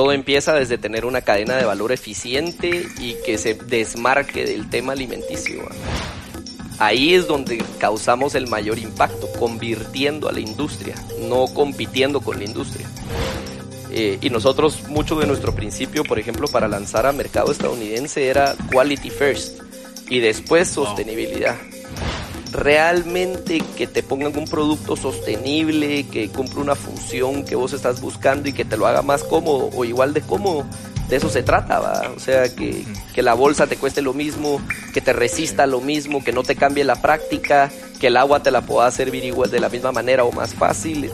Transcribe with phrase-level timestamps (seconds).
[0.00, 4.94] todo empieza desde tener una cadena de valor eficiente y que se desmarque del tema
[4.94, 5.60] alimenticio.
[6.78, 10.94] Ahí es donde causamos el mayor impacto, convirtiendo a la industria,
[11.28, 12.86] no compitiendo con la industria.
[13.90, 18.56] Eh, y nosotros, mucho de nuestro principio, por ejemplo, para lanzar a mercado estadounidense era
[18.72, 19.60] quality first
[20.08, 21.58] y después sostenibilidad.
[22.52, 28.48] Realmente que te pongan un producto sostenible, que cumpla una función que vos estás buscando
[28.48, 30.64] y que te lo haga más cómodo o igual de cómodo,
[31.08, 32.10] de eso se trata, ¿va?
[32.16, 32.84] O sea, que,
[33.14, 34.60] que la bolsa te cueste lo mismo,
[34.92, 38.50] que te resista lo mismo, que no te cambie la práctica, que el agua te
[38.50, 41.10] la pueda servir igual de la misma manera o más fácil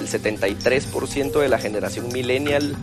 [0.00, 2.76] el 73% de la generación millennial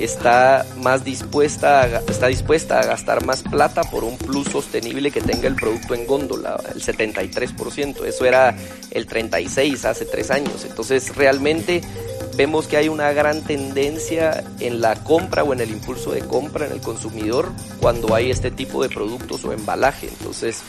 [0.00, 5.20] está más dispuesta a, está dispuesta a gastar más plata por un plus sostenible que
[5.20, 8.56] tenga el producto en góndola, el 73%, eso era
[8.90, 11.82] el 36 hace tres años, entonces realmente
[12.36, 16.66] vemos que hay una gran tendencia en la compra o en el impulso de compra
[16.66, 20.62] en el consumidor cuando hay este tipo de productos o embalaje, entonces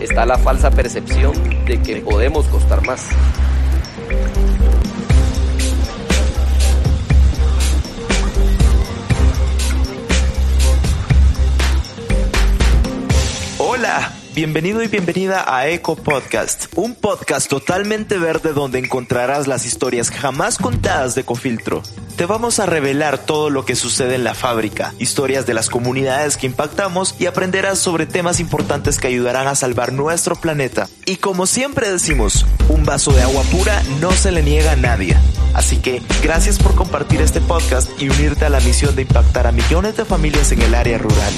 [0.00, 1.32] está la falsa percepción
[1.66, 3.06] de que podemos costar más.
[13.78, 20.10] Hola, bienvenido y bienvenida a Eco Podcast, un podcast totalmente verde donde encontrarás las historias
[20.10, 21.84] jamás contadas de Ecofiltro.
[22.16, 26.36] Te vamos a revelar todo lo que sucede en la fábrica, historias de las comunidades
[26.36, 30.88] que impactamos y aprenderás sobre temas importantes que ayudarán a salvar nuestro planeta.
[31.06, 35.16] Y como siempre decimos, un vaso de agua pura no se le niega a nadie.
[35.54, 39.52] Así que gracias por compartir este podcast y unirte a la misión de impactar a
[39.52, 41.32] millones de familias en el área rural.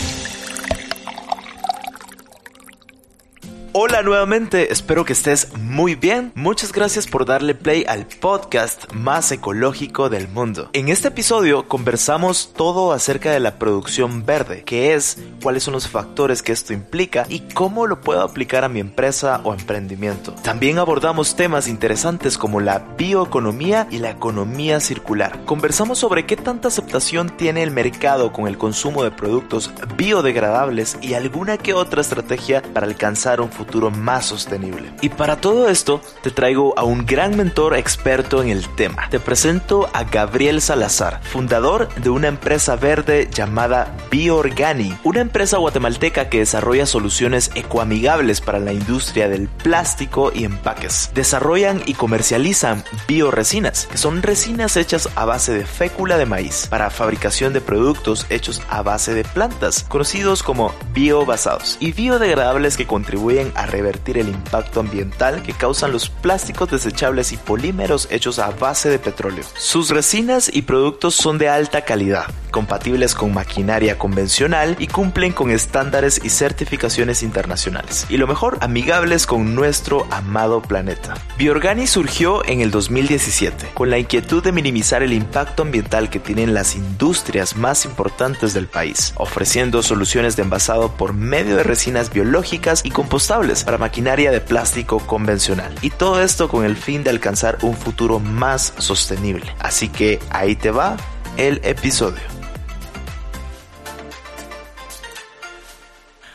[3.82, 6.32] Hola nuevamente, espero que estés muy bien.
[6.34, 10.68] Muchas gracias por darle play al podcast más ecológico del mundo.
[10.74, 15.88] En este episodio conversamos todo acerca de la producción verde, qué es, cuáles son los
[15.88, 20.34] factores que esto implica y cómo lo puedo aplicar a mi empresa o emprendimiento.
[20.42, 25.42] También abordamos temas interesantes como la bioeconomía y la economía circular.
[25.46, 31.14] Conversamos sobre qué tanta aceptación tiene el mercado con el consumo de productos biodegradables y
[31.14, 34.92] alguna que otra estrategia para alcanzar un futuro más sostenible.
[35.00, 39.08] Y para todo esto, te traigo a un gran mentor experto en el tema.
[39.10, 46.28] Te presento a Gabriel Salazar, fundador de una empresa verde llamada Bioorgani, una empresa guatemalteca
[46.28, 51.10] que desarrolla soluciones ecoamigables para la industria del plástico y empaques.
[51.14, 56.90] Desarrollan y comercializan bioresinas, que son resinas hechas a base de fécula de maíz para
[56.90, 63.49] fabricación de productos hechos a base de plantas, conocidos como biobasados, y biodegradables que contribuyen
[63.54, 68.88] a revertir el impacto ambiental que causan los plásticos desechables y polímeros hechos a base
[68.88, 69.44] de petróleo.
[69.56, 75.50] Sus resinas y productos son de alta calidad, compatibles con maquinaria convencional y cumplen con
[75.50, 78.06] estándares y certificaciones internacionales.
[78.08, 81.14] Y lo mejor, amigables con nuestro amado planeta.
[81.38, 86.54] Biorgani surgió en el 2017 con la inquietud de minimizar el impacto ambiental que tienen
[86.54, 92.82] las industrias más importantes del país, ofreciendo soluciones de envasado por medio de resinas biológicas
[92.84, 95.74] y compostables para maquinaria de plástico convencional.
[95.80, 99.54] Y todo esto con el fin de alcanzar un futuro más sostenible.
[99.58, 100.98] Así que ahí te va
[101.38, 102.20] el episodio.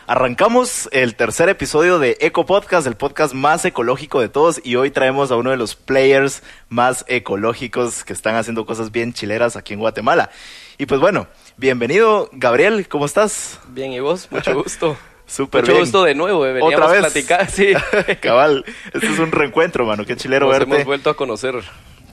[0.07, 4.89] Arrancamos el tercer episodio de Eco Podcast, el podcast más ecológico de todos, y hoy
[4.89, 9.73] traemos a uno de los players más ecológicos que están haciendo cosas bien chileras aquí
[9.73, 10.31] en Guatemala.
[10.79, 11.27] Y pues bueno,
[11.57, 13.59] bienvenido Gabriel, ¿cómo estás?
[13.67, 14.27] Bien, ¿y vos?
[14.31, 14.97] Mucho gusto.
[15.28, 15.84] Súper Mucho bien.
[15.84, 17.00] gusto de nuevo, eh, veníamos ¿Otra vez?
[17.00, 17.74] a platicar, sí.
[18.22, 18.63] Cabal,
[18.94, 20.74] este es un reencuentro, mano, qué chilero Nos verte.
[20.75, 21.56] hemos vuelto a conocer.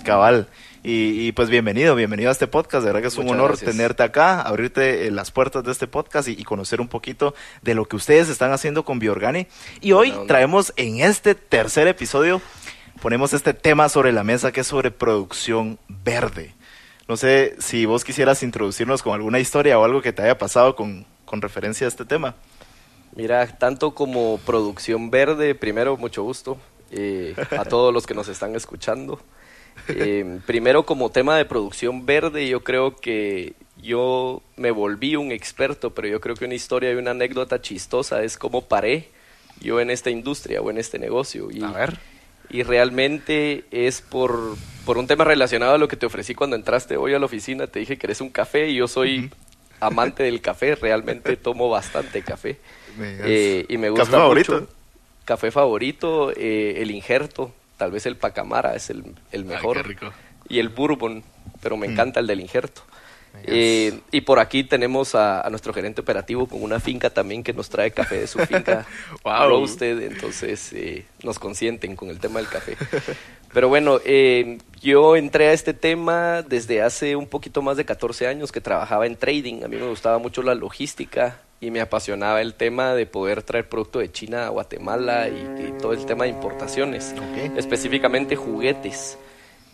[0.04, 0.48] Cabal.
[0.84, 2.82] Y, y, pues bienvenido, bienvenido a este podcast.
[2.82, 3.70] De verdad que es un honor gracias.
[3.70, 7.74] tenerte acá, abrirte eh, las puertas de este podcast y, y conocer un poquito de
[7.76, 9.46] lo que ustedes están haciendo con Biorgani.
[9.80, 12.42] Y hoy traemos en este tercer episodio,
[13.00, 16.52] ponemos este tema sobre la mesa que es sobre producción verde.
[17.06, 20.74] No sé si vos quisieras introducirnos con alguna historia o algo que te haya pasado
[20.74, 22.34] con, con referencia a este tema.
[23.14, 26.58] Mira, tanto como producción verde, primero, mucho gusto
[26.90, 29.20] eh, a todos los que nos están escuchando.
[29.88, 35.94] Eh, primero, como tema de producción verde, yo creo que yo me volví un experto,
[35.94, 39.08] pero yo creo que una historia y una anécdota chistosa es cómo paré
[39.60, 41.50] yo en esta industria o en este negocio.
[41.50, 41.98] Y, A ver.
[42.50, 46.96] y realmente es por, por un tema relacionado a lo que te ofrecí cuando entraste
[46.96, 47.66] hoy a la oficina.
[47.66, 49.30] Te dije que eres un café y yo soy
[49.80, 50.74] amante del café.
[50.74, 52.58] Realmente tomo bastante café.
[52.98, 53.16] Me.
[53.24, 54.68] Eh, y me ¿Café gusta favorito?
[55.24, 59.76] Café favorito, eh, el injerto, tal vez el pacamara es el, el mejor.
[59.76, 60.12] qué rico.
[60.48, 61.22] Y el bourbon,
[61.62, 62.82] pero me encanta el del injerto.
[63.44, 67.68] Eh, y por aquí tenemos a, nuestro gerente operativo con una finca también que nos
[67.70, 68.86] trae café de su finca
[69.24, 69.48] wow.
[69.48, 72.76] roasted, entonces eh, nos consienten con el tema del café.
[73.52, 78.26] Pero bueno, eh, yo entré a este tema desde hace un poquito más de 14
[78.26, 79.64] años que trabajaba en trading.
[79.64, 83.68] A mí me gustaba mucho la logística y me apasionaba el tema de poder traer
[83.68, 87.14] producto de China a Guatemala y, todo el tema de importaciones,
[87.56, 89.16] específicamente juguetes.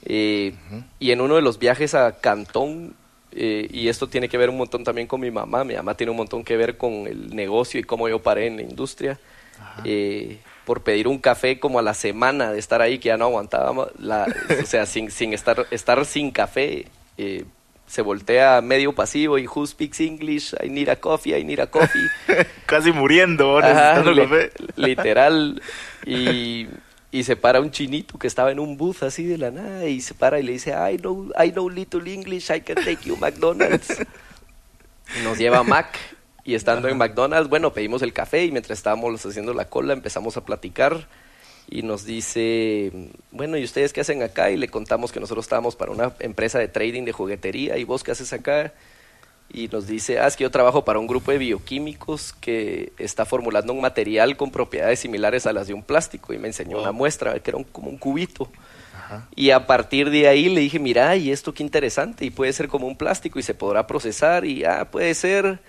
[0.06, 0.52] Y
[1.00, 2.94] en uno de los viajes a Cantón
[3.32, 5.64] eh, y esto tiene que ver un montón también con mi mamá.
[5.64, 8.56] Mi mamá tiene un montón que ver con el negocio y cómo yo paré en
[8.56, 9.18] la industria.
[9.84, 13.24] Eh, por pedir un café como a la semana de estar ahí, que ya no
[13.24, 14.26] aguantaba, la,
[14.62, 16.86] o sea, sin, sin estar, estar sin café,
[17.16, 17.44] eh,
[17.88, 21.66] se voltea medio pasivo y who speaks English, I need a coffee, I need a
[21.66, 22.08] coffee.
[22.66, 24.52] Casi muriendo, necesitando café.
[24.76, 25.62] Literal.
[26.06, 26.68] Y
[27.10, 30.00] y se para un chinito que estaba en un booth así de la nada y
[30.00, 33.16] se para y le dice, I know, I know little English, I can take you
[33.16, 33.96] McDonald's.
[35.24, 35.98] nos lleva a Mac
[36.44, 40.36] y estando en McDonald's, bueno, pedimos el café y mientras estábamos haciendo la cola empezamos
[40.36, 41.06] a platicar
[41.68, 42.90] y nos dice,
[43.30, 44.50] bueno, ¿y ustedes qué hacen acá?
[44.50, 48.02] Y le contamos que nosotros estábamos para una empresa de trading de juguetería y vos
[48.02, 48.72] qué haces acá?
[49.50, 53.24] y nos dice, ah, es que yo trabajo para un grupo de bioquímicos que está
[53.24, 56.92] formulando un material con propiedades similares a las de un plástico y me enseñó una
[56.92, 58.50] muestra, que era como un cubito.
[59.34, 62.68] Y a partir de ahí le dije, mira, y esto qué interesante, y puede ser
[62.68, 65.60] como un plástico y se podrá procesar, y ah, puede ser,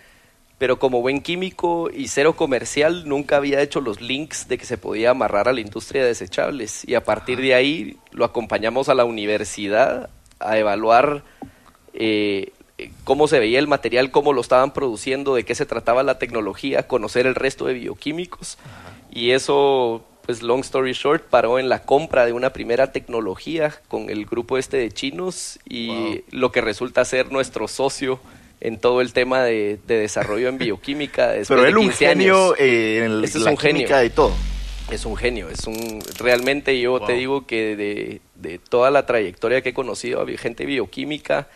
[0.59, 4.77] pero como buen químico y cero comercial, nunca había hecho los links de que se
[4.77, 6.83] podía amarrar a la industria de desechables.
[6.85, 11.23] Y a partir de ahí lo acompañamos a la universidad a evaluar
[11.93, 12.51] eh,
[13.05, 16.87] cómo se veía el material, cómo lo estaban produciendo, de qué se trataba la tecnología,
[16.87, 18.57] conocer el resto de bioquímicos.
[19.09, 24.09] Y eso, pues long story short, paró en la compra de una primera tecnología con
[24.09, 28.19] el grupo este de chinos y lo que resulta ser nuestro socio
[28.61, 31.33] en todo el tema de, desarrollo en bioquímica.
[31.47, 34.33] Pero él un genio eh, en este la química y todo.
[34.91, 39.61] Es un genio, es un realmente yo te digo que de, de, toda la trayectoria
[39.61, 41.47] que he conocido a gente bioquímica,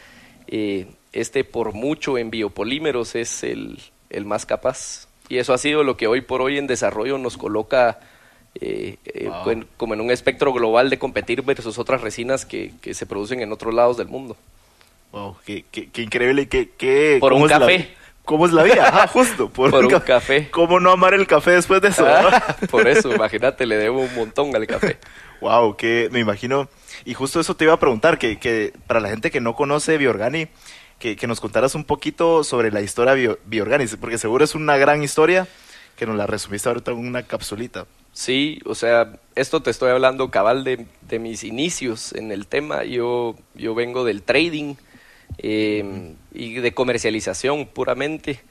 [0.48, 3.80] eh, este por mucho en biopolímeros es el,
[4.26, 5.08] más capaz.
[5.30, 8.00] Y eso ha sido lo que hoy por hoy en desarrollo nos coloca
[8.62, 9.32] eh, eh,
[9.78, 13.74] como en un espectro global de competir versus otras resinas que, se producen en otros
[13.74, 14.38] lados del mundo.
[15.14, 15.64] Wow, qué,
[15.98, 16.50] increíble.
[16.50, 17.94] Qué, por un café.
[18.26, 18.90] ¿Cómo es la vida?
[18.92, 19.48] Ah, justo.
[19.48, 20.50] Por, un, café.
[20.50, 22.04] ¿Cómo no amar el café después de eso?
[22.08, 24.98] Ah, por eso, imagínate, le debo un montón al café.
[25.42, 26.70] Wow, que me imagino.
[27.04, 29.98] Y justo eso te iba a preguntar, que, que para la gente que no conoce
[29.98, 30.48] Biorgani,
[31.00, 35.04] que, nos contaras un poquito sobre la historia Bio, Bioorganis, porque seguro es una gran
[35.04, 35.46] historia
[35.98, 37.88] que nos la resumiste ahorita en una capsulita.
[38.14, 42.86] Sí, o sea, esto te estoy hablando cabal de, de mis inicios en el tema.
[42.86, 44.76] Yo, yo vengo del trading
[45.38, 48.42] eh, y de comercialización puramente.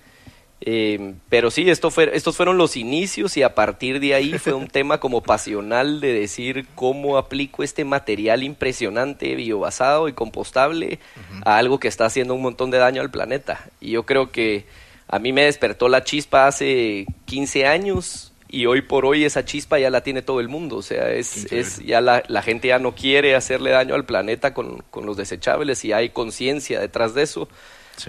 [0.65, 4.53] Eh, pero sí, esto fue, estos fueron los inicios y a partir de ahí fue
[4.53, 11.01] un tema como pasional de decir cómo aplico este material impresionante, biobasado y compostable
[11.45, 13.69] a algo que está haciendo un montón de daño al planeta.
[13.81, 14.67] Y yo creo que
[15.09, 19.79] a mí me despertó la chispa hace 15 años y hoy por hoy esa chispa
[19.79, 20.77] ya la tiene todo el mundo.
[20.77, 24.53] O sea, es, es ya la, la, gente ya no quiere hacerle daño al planeta
[24.53, 27.49] con, con los desechables y hay conciencia detrás de eso.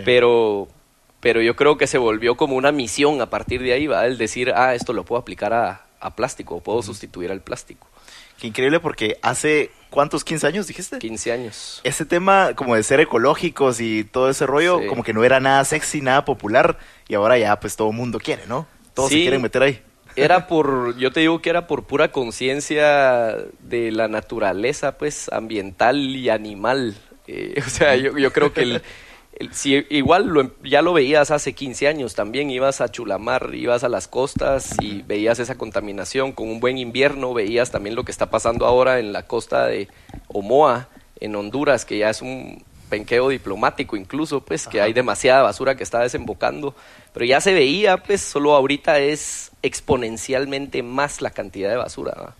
[0.03, 0.67] Pero
[1.21, 4.17] pero yo creo que se volvió como una misión a partir de ahí, va el
[4.17, 7.87] decir, ah, esto lo puedo aplicar a, a plástico, puedo sustituir al plástico.
[8.37, 10.25] Qué increíble porque hace, ¿cuántos?
[10.25, 10.99] ¿15 años dijiste?
[10.99, 11.81] 15 años.
[11.85, 15.63] Ese tema como de ser ecológicos y todo ese rollo, como que no era nada
[15.63, 16.77] sexy, nada popular,
[17.07, 18.67] y ahora ya pues todo el mundo quiere, ¿no?
[18.93, 19.81] Todos se quieren meter ahí.
[20.15, 25.97] Era por, yo te digo que era por pura conciencia de la naturaleza, pues, ambiental
[25.97, 26.95] y animal.
[27.27, 28.81] Eh, o sea, yo, yo creo que el
[29.51, 33.83] si igual lo, em, ya lo veías hace 15 años también, ibas a Chulamar, ibas
[33.83, 38.11] a las costas y veías esa contaminación, con un buen invierno veías también lo que
[38.11, 39.87] está pasando ahora en la costa de
[40.27, 40.89] Omoa,
[41.19, 45.81] en Honduras, que ya es un penqueo diplomático incluso, pues que hay demasiada basura que
[45.81, 46.75] está desembocando,
[47.11, 52.35] pero ya se veía, pues solo ahorita es exponencialmente más la cantidad de basura.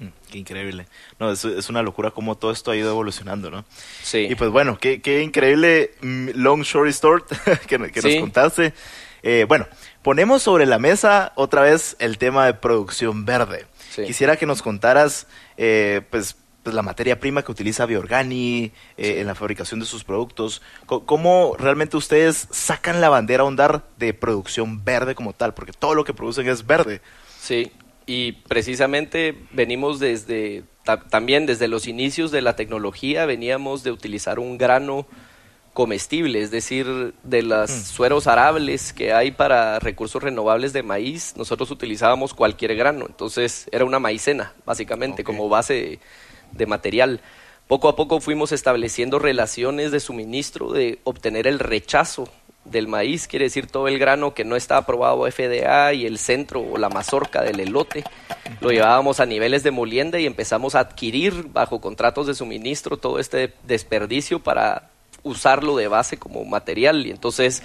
[0.00, 0.86] Mm, qué increíble.
[1.20, 3.64] No, es, es, una locura cómo todo esto ha ido evolucionando, ¿no?
[4.02, 4.26] Sí.
[4.28, 7.30] Y pues bueno, qué, qué increíble mm, long story short
[7.68, 8.74] que, nos contaste.
[9.22, 9.68] Eh, bueno,
[10.02, 13.66] ponemos sobre la mesa otra vez el tema de producción verde.
[13.94, 16.36] Quisiera que nos contaras, eh, pues,
[16.68, 20.60] pues, la materia prima que utiliza Biorgani eh, en la fabricación de sus productos.
[20.84, 25.54] ¿Cómo realmente ustedes sacan la bandera a ondar de producción verde como tal?
[25.54, 27.00] Porque todo lo que producen es verde.
[27.40, 27.72] Sí,
[28.04, 30.62] y precisamente venimos desde,
[31.08, 35.06] también desde los inicios de la tecnología, veníamos de utilizar un grano
[35.72, 37.82] comestible, es decir, de los mm.
[37.84, 43.86] sueros arables que hay para recursos renovables de maíz, nosotros utilizábamos cualquier grano, entonces era
[43.86, 46.00] una maicena, básicamente, como base
[46.52, 47.20] de, material.
[47.66, 52.28] Poco a poco fuimos estableciendo relaciones de suministro, de obtener el rechazo
[52.64, 56.60] del maíz, quiere decir todo el grano que no está aprobado FDA y el centro
[56.60, 58.04] o la mazorca del elote,
[58.60, 63.18] lo llevábamos a niveles de molienda y empezamos a adquirir bajo contratos de suministro todo
[63.18, 64.90] este desperdicio para
[65.22, 67.62] usarlo de base como material y entonces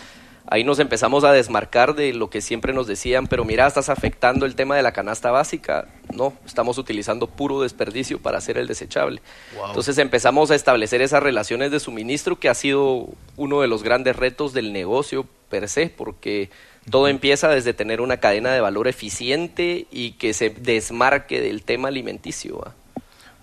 [0.48, 4.46] ahí nos empezamos a desmarcar de lo que siempre nos decían, pero mira, estás afectando
[4.46, 5.88] el tema de la canasta básica.
[6.14, 9.22] No, estamos utilizando puro desperdicio para hacer el desechable.
[9.68, 14.16] Entonces empezamos a establecer esas relaciones de suministro que ha sido uno de los grandes
[14.16, 16.50] retos del negocio per se, porque
[16.90, 21.88] todo empieza desde tener una cadena de valor eficiente y que se desmarque del tema
[21.88, 22.74] alimenticio.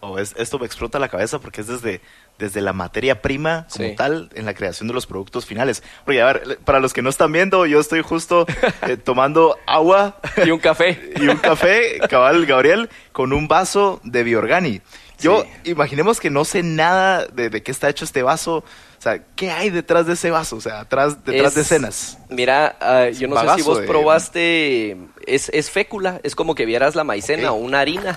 [0.02, 2.00] Oh, esto me explota la cabeza porque es desde
[2.40, 5.82] desde la materia prima como tal en la creación de los productos finales.
[6.04, 8.47] Porque, a ver, para los que no están viendo, yo estoy justo
[8.88, 10.16] eh, tomando agua.
[10.44, 11.12] Y un café.
[11.20, 14.80] y un café, cabal Gabriel, con un vaso de Biorgani.
[15.20, 18.56] Yo, imaginemos que no sé nada de, qué está hecho este vaso.
[18.99, 20.56] O sea, ¿qué hay detrás de ese vaso?
[20.56, 22.18] O sea, atrás, detrás de escenas.
[22.30, 24.97] Mira, ah, yo no sé si vos probaste.
[25.26, 28.16] Es, es fécula, es como que vieras la maicena o una harina.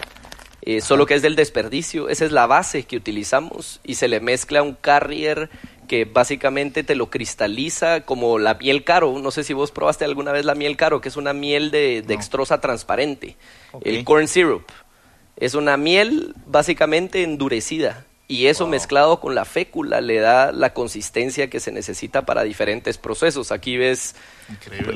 [0.66, 2.08] Eh, solo que es del desperdicio.
[2.08, 5.50] Esa es la base que utilizamos y se le mezcla un carrier
[5.90, 9.20] que básicamente te lo cristaliza como la miel caro.
[9.20, 12.02] No sé si vos probaste alguna vez la miel caro, que es una miel de
[12.02, 13.36] dextrosa transparente.
[13.82, 14.64] El corn syrup.
[15.36, 21.50] Es una miel básicamente endurecida y eso mezclado con la fécula le da la consistencia
[21.50, 23.52] que se necesita para diferentes procesos.
[23.52, 24.16] Aquí ves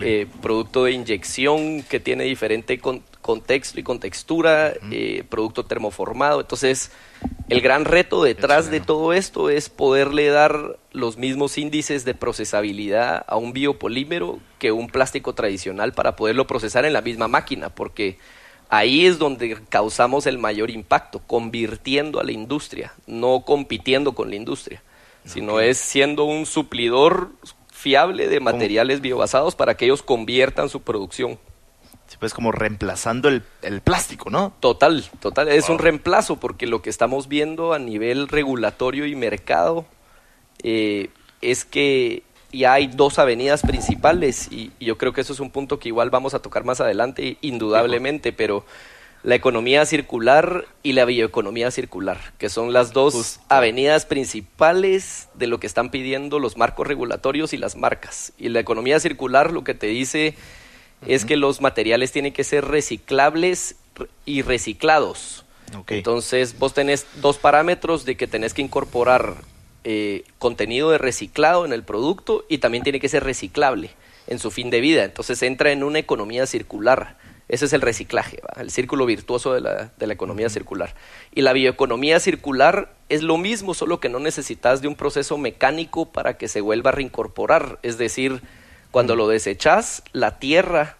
[0.01, 2.79] eh, producto de inyección que tiene diferente
[3.21, 6.39] contexto y contextura, eh, producto termoformado.
[6.39, 6.91] Entonces,
[7.49, 13.25] el gran reto detrás de todo esto es poderle dar los mismos índices de procesabilidad
[13.27, 18.17] a un biopolímero que un plástico tradicional para poderlo procesar en la misma máquina, porque
[18.69, 24.35] ahí es donde causamos el mayor impacto, convirtiendo a la industria, no compitiendo con la
[24.35, 24.81] industria,
[25.25, 27.31] sino es siendo un suplidor
[27.71, 31.37] fiable de materiales biobasados para que ellos conviertan su producción.
[32.07, 33.41] Sí, pues como reemplazando el,
[33.81, 34.53] plástico, ¿no?
[34.61, 39.85] Total, total, es un reemplazo porque lo que estamos viendo a nivel regulatorio y mercado
[40.63, 41.09] eh,
[41.41, 45.79] es que ya hay dos avenidas principales y, yo creo que eso es un punto
[45.79, 48.65] que igual vamos a tocar más adelante, indudablemente, pero
[49.23, 55.59] la economía circular y la bioeconomía circular, que son las dos avenidas principales de lo
[55.59, 58.31] que están pidiendo los marcos regulatorios y las marcas.
[58.37, 60.35] Y la economía circular lo que te dice
[61.05, 63.75] es que los materiales tienen que ser reciclables
[64.25, 65.43] y reciclados.
[65.87, 69.35] Entonces vos tenés dos parámetros de que tenés que incorporar
[69.89, 73.91] eh, contenido de reciclado en el producto y también tiene que ser reciclable
[74.27, 75.05] en su fin de vida.
[75.05, 77.15] Entonces entra en una economía circular.
[77.47, 80.93] Ese es el reciclaje, el círculo virtuoso de la, de la economía circular.
[81.33, 86.07] Y la bioeconomía circular es lo mismo, solo que no necesitas de un proceso mecánico
[86.07, 87.79] para que se vuelva a reincorporar.
[87.81, 88.41] Es decir,
[88.91, 90.97] cuando lo desechas, la tierra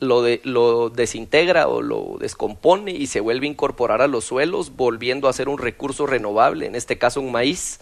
[0.00, 4.76] lo, de, lo desintegra o lo descompone y se vuelve a incorporar a los suelos,
[4.76, 7.80] volviendo a ser un recurso renovable, en este caso un maíz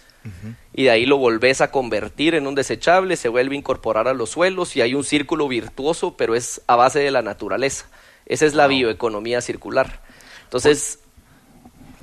[0.72, 4.14] y de ahí lo volvés a convertir en un desechable, se vuelve a incorporar a
[4.14, 7.86] los suelos y hay un círculo virtuoso, pero es a base de la naturaleza.
[8.26, 10.00] Esa es la bioeconomía circular.
[10.44, 11.00] Entonces,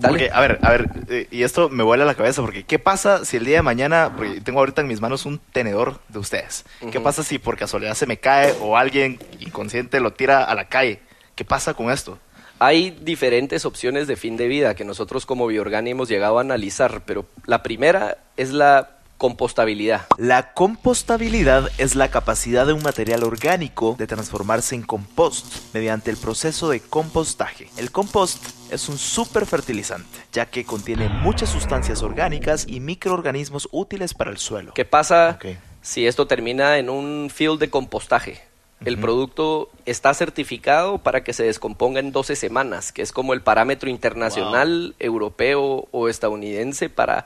[0.02, 3.26] Porque, a ver, a ver, eh, y esto me vuela la cabeza, porque ¿qué pasa
[3.26, 6.66] si el día de mañana, porque tengo ahorita en mis manos un tenedor de ustedes,
[6.92, 10.68] ¿qué pasa si por casualidad se me cae o alguien inconsciente lo tira a la
[10.68, 11.00] calle?
[11.36, 12.20] ¿Qué pasa con esto?
[12.66, 17.02] Hay diferentes opciones de fin de vida que nosotros como Biorgani hemos llegado a analizar,
[17.06, 20.06] pero la primera es la compostabilidad.
[20.18, 26.16] La compostabilidad es la capacidad de un material orgánico de transformarse en compost mediante el
[26.16, 27.68] proceso de compostaje.
[27.76, 28.42] El compost
[28.72, 34.74] es un superfertilizante, ya que contiene muchas sustancias orgánicas y microorganismos útiles para el suelo.
[34.74, 35.38] ¿Qué pasa
[35.82, 38.53] si esto termina en un field de compostaje?
[38.86, 43.42] El producto está certificado para que se descomponga en 12 semanas, que es como el
[43.42, 47.26] parámetro internacional, europeo o estadounidense para,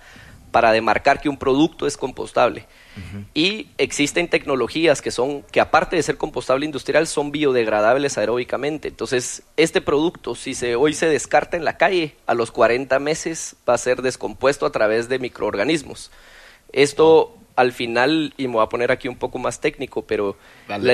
[0.51, 2.65] para demarcar que un producto es compostable.
[3.35, 8.87] Y existen tecnologías que son, que aparte de ser compostable industrial, son biodegradables aeróbicamente.
[8.87, 13.55] Entonces, este producto, si se, hoy se descarta en la calle, a los 40 meses
[13.69, 16.11] va a ser descompuesto a través de microorganismos.
[16.71, 20.37] Esto al final, y me voy a poner aquí un poco más técnico, pero
[20.67, 20.93] la,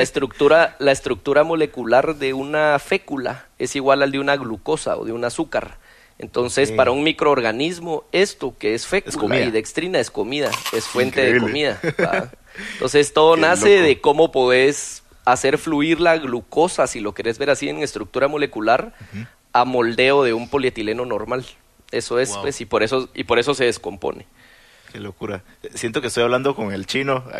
[0.00, 5.12] estructura, la estructura molecular de una fécula es igual al de una glucosa o de
[5.12, 5.76] un azúcar.
[6.20, 11.40] Entonces, para un microorganismo, esto que es fécula y dextrina es comida, es fuente de
[11.40, 11.80] comida.
[12.74, 17.68] Entonces, todo nace de cómo podés hacer fluir la glucosa, si lo querés ver así
[17.68, 18.94] en estructura molecular,
[19.52, 21.44] a moldeo de un polietileno normal.
[21.90, 24.26] Eso es, pues, y por eso, y por eso se descompone.
[24.94, 25.42] Qué locura.
[25.74, 27.24] Siento que estoy hablando con el chino.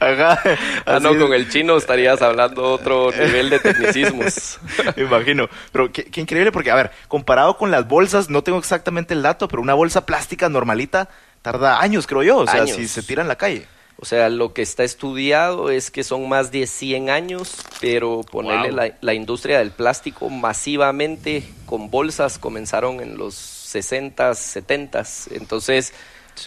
[0.00, 4.58] ah, no, con el chino estarías hablando otro nivel de tecnicismos.
[4.96, 5.50] Me imagino.
[5.70, 9.48] Pero qué, increíble porque, a ver, comparado con las bolsas, no tengo exactamente el dato,
[9.48, 11.10] pero una bolsa plástica normalita
[11.42, 12.38] tarda años, creo yo.
[12.38, 13.66] O sea, si se tira en la calle.
[13.98, 18.72] O sea, lo que está estudiado es que son más de 100 años, pero ponerle
[18.72, 25.02] la, la industria del plástico masivamente con bolsas comenzaron en los 60, 70.
[25.32, 25.92] Entonces,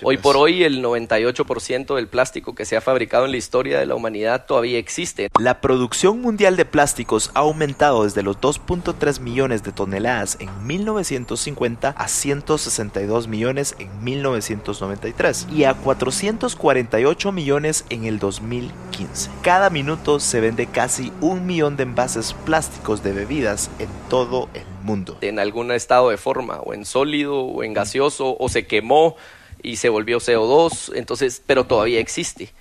[0.04, 0.44] hoy por pues.
[0.44, 4.46] hoy el 98% del plástico que se ha fabricado en la historia de la humanidad
[4.46, 5.30] todavía existe.
[5.40, 11.90] La producción mundial de plásticos ha aumentado desde los 2.3 millones de toneladas en 1950
[11.90, 19.30] a 162 millones en 1993 y a 448 millones en el 2015.
[19.42, 24.62] Cada minuto se vende casi un millón de envases plásticos de bebidas en todo el
[24.62, 24.75] mundo.
[25.22, 29.16] En algún estado de forma, o en sólido, o en gaseoso, o se quemó
[29.62, 32.54] y se volvió CO2, entonces, pero todavía existe.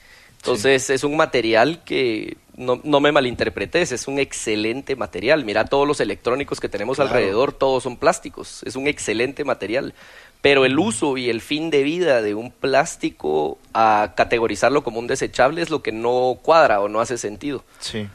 [0.44, 5.42] Entonces es un material que no, no, me malinterpretes, es un excelente material.
[5.42, 9.94] Mira todos los electrónicos que tenemos alrededor, todos son plásticos, es un excelente material.
[10.42, 15.06] Pero el uso y el fin de vida de un plástico a categorizarlo como un
[15.06, 17.64] desechable es lo que no cuadra o no hace sentido.
[17.78, 18.06] Sí.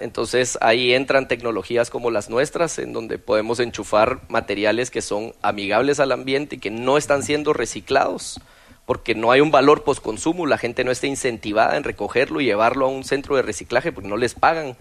[0.00, 6.00] Entonces ahí entran tecnologías como las nuestras, en donde podemos enchufar materiales que son amigables
[6.00, 8.40] al ambiente y que no están siendo reciclados,
[8.86, 12.86] porque no hay un valor postconsumo, la gente no está incentivada en recogerlo y llevarlo
[12.86, 14.76] a un centro de reciclaje porque no les pagan.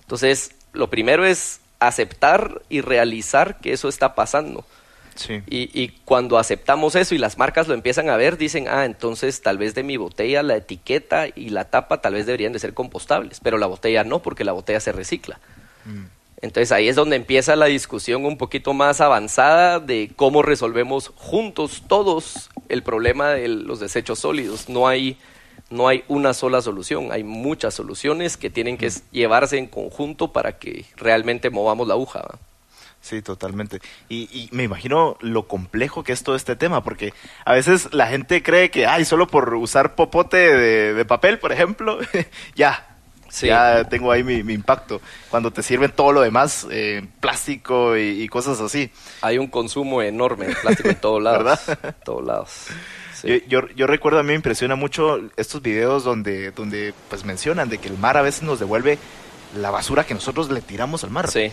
[0.00, 4.64] Entonces, lo primero es aceptar y realizar que eso está pasando.
[5.28, 9.58] Y, cuando aceptamos eso y las marcas lo empiezan a ver, dicen, ah, entonces tal
[9.58, 13.40] vez de mi botella la etiqueta y la tapa tal vez deberían de ser compostables,
[13.40, 15.40] pero la botella no, porque la botella se recicla.
[15.84, 16.04] Mm.
[16.42, 21.82] Entonces ahí es donde empieza la discusión un poquito más avanzada de cómo resolvemos juntos
[21.86, 24.68] todos el problema de los desechos sólidos.
[24.70, 25.18] No hay,
[25.68, 29.10] no hay una sola solución, hay muchas soluciones que tienen que mm.
[29.12, 32.38] llevarse en conjunto para que realmente movamos la aguja.
[33.00, 33.80] Sí, totalmente.
[34.08, 38.42] Y, me imagino lo complejo que es todo este tema, porque a veces la gente
[38.42, 41.98] cree que, ay, solo por usar popote de, papel, por ejemplo,
[42.54, 42.96] ya,
[43.40, 45.00] ya tengo ahí mi, impacto.
[45.30, 48.90] Cuando te sirven todo lo demás, eh, plástico y, cosas así.
[49.22, 51.66] Hay un consumo enorme de plástico en todos lados.
[51.66, 51.96] ¿Verdad?
[52.04, 52.66] todos lados.
[53.48, 57.78] Yo, yo, recuerdo, a mí me impresiona mucho estos videos donde, donde pues mencionan de
[57.78, 58.98] que el mar a veces nos devuelve
[59.56, 61.30] la basura que nosotros le tiramos al mar.
[61.30, 61.50] Sí.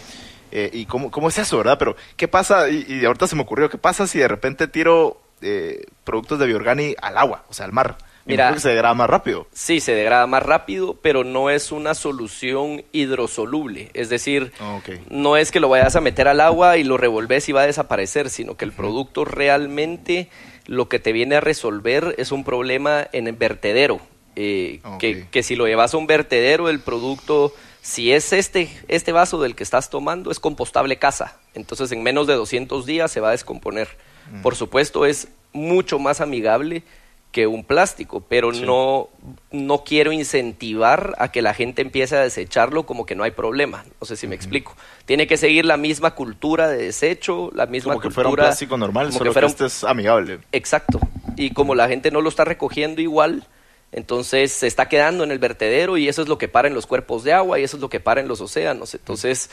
[0.52, 1.78] Eh, y cómo, cómo es eso, ¿verdad?
[1.78, 2.70] Pero, ¿qué pasa?
[2.70, 6.96] Y, ahorita se me ocurrió, ¿qué pasa si de repente tiro eh, productos de Biorgani
[7.02, 7.98] al agua, o sea, al mar?
[8.28, 9.48] Mira, se degrada más rápido.
[9.54, 13.90] Sí, se degrada más rápido, pero no es una solución hidrosoluble.
[13.94, 14.80] Es decir, ah,
[15.10, 17.68] no es que lo vayas a meter al agua y lo revolves y va a
[17.68, 20.30] desaparecer, sino que el producto realmente
[20.66, 24.02] lo que te viene a resolver es un problema en el vertedero.
[24.36, 27.54] Eh, que, que si lo llevas a un vertedero, el producto
[27.88, 31.40] si es este, este vaso del que estás tomando, es compostable casa.
[31.54, 33.88] Entonces en menos de 200 días se va a descomponer.
[34.30, 34.42] Mm.
[34.42, 36.84] Por supuesto es mucho más amigable
[37.32, 39.08] que un plástico, pero no,
[39.52, 43.86] no quiero incentivar a que la gente empiece a desecharlo como que no hay problema.
[44.02, 44.76] No sé si me explico.
[45.06, 48.10] Tiene que seguir la misma cultura de desecho, la misma como cultura.
[48.10, 50.40] que fuera un plástico normal, solo que, este es amigable.
[50.52, 51.00] Exacto.
[51.38, 53.48] Y como la gente no lo está recogiendo igual,
[53.92, 56.86] entonces se está quedando en el vertedero y eso es lo que para en los
[56.86, 58.94] cuerpos de agua y eso es lo que para en los océanos.
[58.94, 59.50] Entonces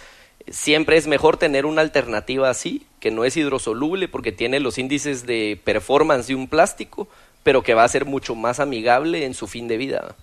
[0.49, 5.27] siempre es mejor tener una alternativa así, que no es hidrosoluble porque tiene los índices
[5.27, 7.09] de performance de un plástico,
[7.43, 10.17] pero que va a ser mucho más amigable en su fin de vida.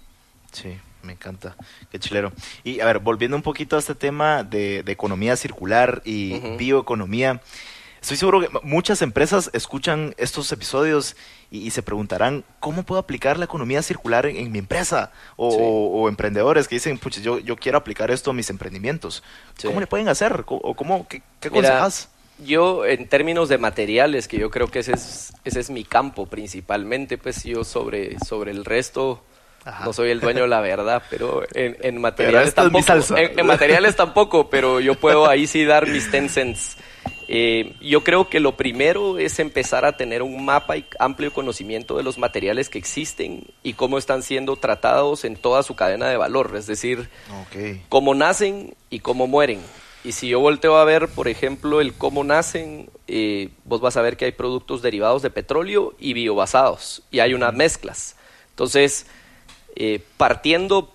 [0.52, 1.56] Sí, me encanta,
[1.92, 2.34] qué chilero.
[2.64, 7.42] Y a ver, volviendo un poquito a este tema de, economía circular y bioeconomía,
[8.02, 11.16] Estoy seguro que muchas empresas escuchan estos episodios
[11.52, 15.12] y, se preguntarán, ¿cómo puedo aplicar la economía circular en, mi empresa?
[15.36, 19.22] O, emprendedores que dicen, pues yo, yo quiero aplicar esto a mis emprendimientos.
[19.62, 20.44] ¿Cómo le pueden hacer?
[20.48, 22.10] ¿O cómo, qué, qué aconsejas?
[22.40, 26.26] Yo, en términos de materiales, que yo creo que ese es, ese es mi campo
[26.26, 29.24] principalmente, pues yo sobre, sobre el resto...
[29.86, 32.84] No soy el dueño de la verdad, pero en, materiales tampoco.
[33.16, 36.78] En, en, materiales tampoco, pero yo puedo ahí sí dar mis ten cents.
[37.28, 41.96] Eh, yo creo que lo primero es empezar a tener un mapa y amplio conocimiento
[41.96, 46.18] de los materiales que existen y cómo están siendo tratados en toda su cadena de
[46.18, 47.10] valor, es decir,
[47.88, 49.62] cómo nacen y cómo mueren.
[50.04, 54.02] Y si yo volteo a ver, por ejemplo, el cómo nacen, eh, vos vas a
[54.02, 58.16] ver que hay productos derivados de petróleo y biobasados, y hay unas mezclas.
[58.50, 59.06] Entonces,
[59.76, 60.92] eh, partiendo,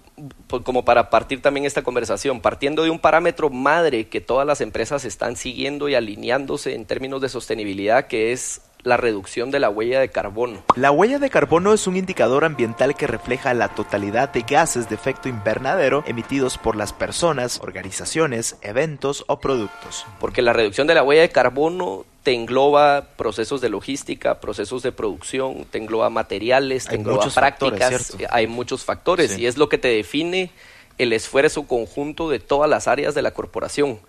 [0.65, 5.05] como para partir también esta conversación, partiendo de un parámetro madre que todas las empresas
[5.05, 10.01] están siguiendo y alineándose en términos de sostenibilidad, que es la reducción de la huella
[10.01, 10.63] de carbono.
[10.77, 14.95] La huella de carbono es un indicador ambiental que refleja la totalidad de gases de
[14.95, 20.07] efecto invernadero emitidos por las personas, organizaciones, eventos o productos.
[20.21, 24.91] Porque la reducción de la huella de carbono te engloba procesos de logística, procesos de
[24.91, 29.87] producción, te engloba materiales, te engloba prácticas, hay muchos factores y es lo que te
[29.87, 30.51] define
[30.99, 34.01] el esfuerzo conjunto de todas las áreas de la corporación.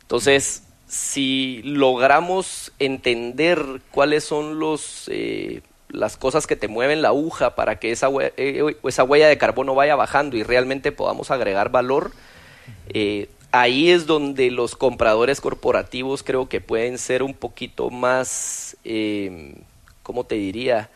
[0.00, 3.60] Entonces, si logramos entender
[3.90, 5.60] cuáles son los, eh,
[5.90, 8.08] las cosas que te mueven la aguja para que esa,
[8.38, 12.12] eh, esa huella de carbono vaya bajando y realmente podamos agregar valor,
[12.88, 13.28] eh,
[13.60, 18.76] ahí es donde los compradores corporativos creo que pueden ser un poquito más,
[20.02, 20.90] ¿cómo te diría?,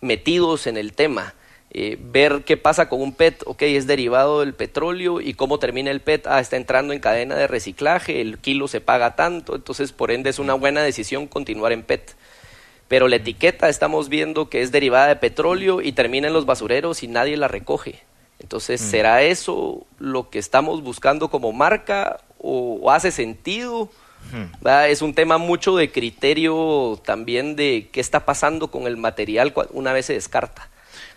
[0.00, 1.34] metidos en el tema.
[1.78, 5.90] Eh, ver qué pasa con un PET, ok, es derivado del petróleo y cómo termina
[5.90, 9.92] el PET, ah, está entrando en cadena de reciclaje, el kilo se paga tanto, entonces
[9.92, 12.14] por ende es una buena decisión continuar en PET.
[12.88, 17.02] Pero la etiqueta estamos viendo que es derivada de petróleo y termina en los basureros
[17.02, 18.00] y nadie la recoge.
[18.38, 18.84] Entonces, mm.
[18.84, 23.90] ¿será eso lo que estamos buscando como marca o, hace sentido?
[24.32, 24.66] Hmm.
[24.88, 29.92] Es un tema mucho de criterio también de qué está pasando con el material una
[29.92, 30.68] vez se descarta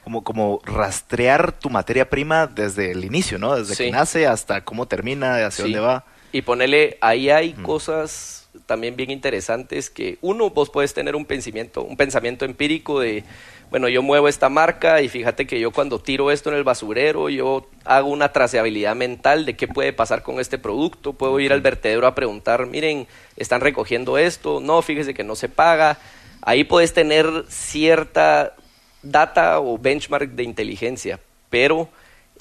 [0.03, 3.55] como, como rastrear tu materia prima desde el inicio, ¿no?
[3.55, 6.05] Desde que nace hasta cómo termina, hacia dónde va.
[6.31, 11.83] Y ponerle, ahí hay cosas también bien interesantes que uno, vos puedes tener un pensamiento,
[11.83, 13.23] un pensamiento empírico de,
[13.69, 17.29] bueno, yo muevo esta marca y fíjate que yo cuando tiro esto en el basurero,
[17.29, 21.61] yo hago una traceabilidad mental de qué puede pasar con este producto, puedo ir al
[21.61, 25.99] vertedero a preguntar, miren, están recogiendo esto, no, fíjese que no se paga.
[26.41, 28.55] Ahí puedes tener cierta
[29.03, 31.19] data o benchmark de inteligencia,
[31.51, 31.89] pero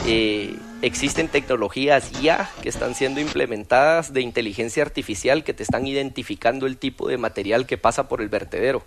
[0.07, 6.67] eh, existen tecnologías ya que están siendo implementadas de inteligencia artificial que te están identificando
[6.67, 8.83] el tipo de material que pasa por el vertedero.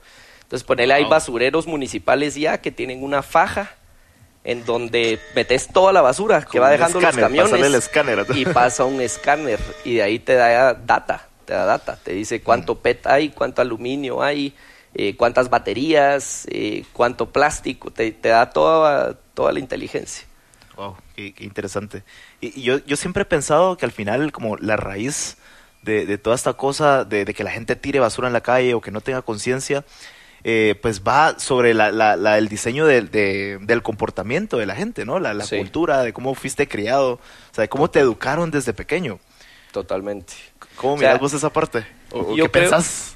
[0.52, 3.72] Entonces, ponele, hay basureros municipales ya que tienen una faja
[4.44, 7.90] en donde metes toda la basura que va dejando los camiones
[8.36, 12.42] y pasa un escáner y de ahí te da data, te da data, te dice
[12.42, 14.54] cuánto PET hay, cuánto aluminio hay,
[14.94, 20.28] eh, cuántas baterías, eh, cuánto plástico, te, da toda, toda la inteligencia.
[20.76, 22.04] Wow, qué, interesante.
[22.42, 25.38] Y, yo, yo siempre he pensado que al final como la raíz
[25.82, 28.92] de, toda esta cosa de, que la gente tire basura en la calle o que
[28.92, 29.86] no tenga conciencia,
[30.44, 35.20] eh, pues va sobre la, la, el diseño del comportamiento de la gente, ¿no?
[35.20, 37.20] La, cultura, de cómo fuiste criado, o
[37.54, 39.20] sea, de cómo te educaron desde pequeño.
[39.72, 40.34] Totalmente.
[40.76, 41.86] ¿Cómo miras vos esa parte?
[42.12, 43.16] ¿O, qué pensás?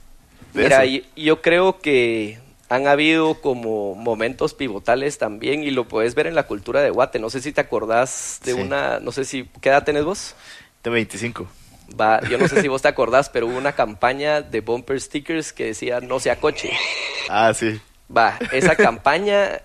[0.53, 6.35] Mira, yo, creo que han habido como momentos pivotales también y lo puedes ver en
[6.35, 7.19] la cultura de Guate.
[7.19, 10.35] No sé si te acordás de una, no sé si, ¿qué edad tenés vos?
[10.83, 11.47] De 25.
[11.99, 15.53] Va, yo no sé si vos te acordás, pero hubo una campaña de bumper stickers
[15.53, 16.71] que decía no sea coche.
[17.29, 17.79] Ah, sí.
[18.15, 19.61] Va, esa campaña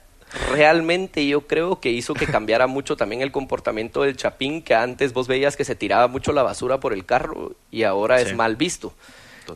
[0.52, 5.12] realmente yo creo que hizo que cambiara mucho también el comportamiento del chapín, que antes
[5.12, 8.56] vos veías que se tiraba mucho la basura por el carro y ahora es mal
[8.56, 8.92] visto.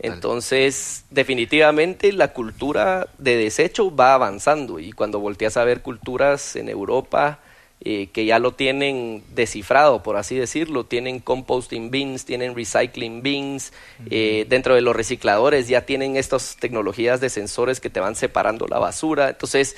[0.01, 6.69] Entonces, definitivamente la cultura de desecho va avanzando y cuando volteas a ver culturas en
[6.69, 7.39] Europa
[7.85, 13.73] eh, que ya lo tienen descifrado, por así decirlo, tienen composting bins, tienen recycling bins,
[14.11, 18.67] eh, dentro de los recicladores ya tienen estas tecnologías de sensores que te van separando
[18.67, 19.31] la basura.
[19.31, 19.77] Entonces,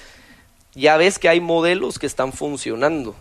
[0.75, 3.17] ya ves que hay modelos que están funcionando.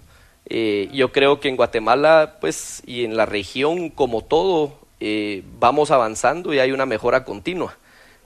[0.46, 5.90] Eh, yo creo que en Guatemala, pues, y en la región como todo, eh, vamos
[5.90, 7.78] avanzando y hay una mejora continua.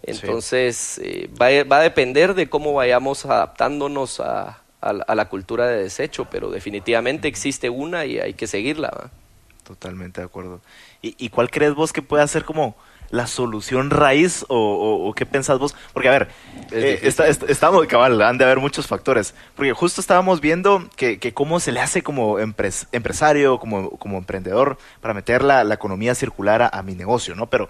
[0.04, 5.84] Entonces, eh, va, va, a depender de cómo vayamos adaptándonos a, a, la cultura de
[5.84, 9.12] desecho, pero definitivamente existe una y hay que seguirla.
[9.63, 10.62] Totalmente de acuerdo.
[11.02, 12.76] ¿Y, ¿Y, cuál crees vos que puede ser como
[13.12, 15.76] la solución raíz o, qué pensás vos?
[15.94, 16.28] Porque a ver,
[16.72, 19.34] eh, estamos, cabal, han de haber muchos factores.
[19.56, 25.13] Porque justo estábamos viendo que, cómo se le hace como empresario, como, como emprendedor, para
[25.13, 27.50] meter la, economía circular a, mi negocio, ¿no?
[27.50, 27.70] Pero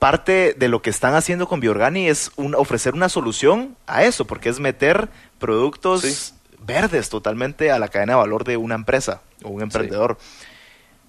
[0.00, 4.48] parte de lo que están haciendo con Biorgani es ofrecer una solución a eso, porque
[4.48, 9.62] es meter productos verdes totalmente a la cadena de valor de una empresa o un
[9.62, 10.18] emprendedor.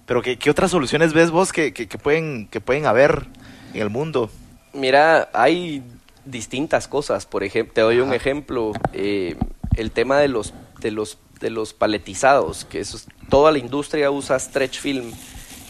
[0.06, 3.26] Pero ¿qué, otras soluciones ves vos que, pueden, que pueden haber
[3.72, 4.30] en el mundo?
[4.74, 5.82] Mira, hay
[6.26, 7.24] distintas cosas.
[7.24, 8.72] Por ejemplo, te doy un ejemplo.
[8.92, 9.36] Eh,
[9.76, 12.98] el tema de los, de los, de los paletizados, que eso
[13.30, 15.12] toda la industria usa stretch film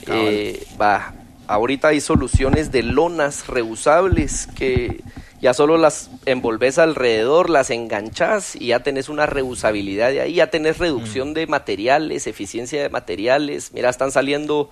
[0.09, 1.15] Eh, va,
[1.53, 5.03] ahorita hay soluciones de lonas reusables que
[5.43, 10.51] ya solo las envolves alrededor, las enganchas y ya tenés una reusabilidad de ahí, ya
[10.51, 11.35] tenés reducción mm.
[11.35, 13.73] de materiales, eficiencia de materiales.
[13.75, 14.71] Mira, están saliendo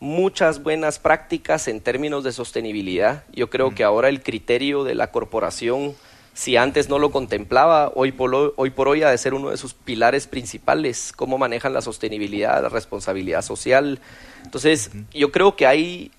[0.00, 3.24] muchas buenas prácticas en términos de sostenibilidad.
[3.32, 3.74] Yo creo mm.
[3.74, 5.94] que ahora el criterio de la corporación,
[6.34, 9.56] si antes no lo contemplaba, hoy por hoy, por hoy ha de ser uno de
[9.56, 14.00] sus pilares principales, cómo manejan la sostenibilidad, la responsabilidad social.
[14.44, 16.10] Entonces, yo creo que hay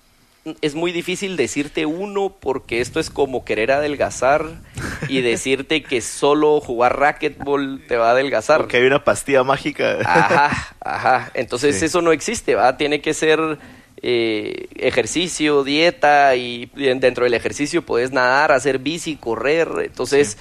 [0.60, 4.46] es muy difícil decirte uno porque esto es como querer adelgazar
[5.08, 8.58] y decirte que solo jugar racquetball te va a adelgazar.
[8.58, 9.98] Porque hay una pastilla mágica.
[10.04, 11.30] Ajá, ajá.
[11.34, 12.76] Entonces eso no existe, ¿va?
[12.76, 13.58] Tiene que ser
[14.02, 19.68] eh, ejercicio, dieta y dentro del ejercicio puedes nadar, hacer bici, correr.
[19.84, 20.38] Entonces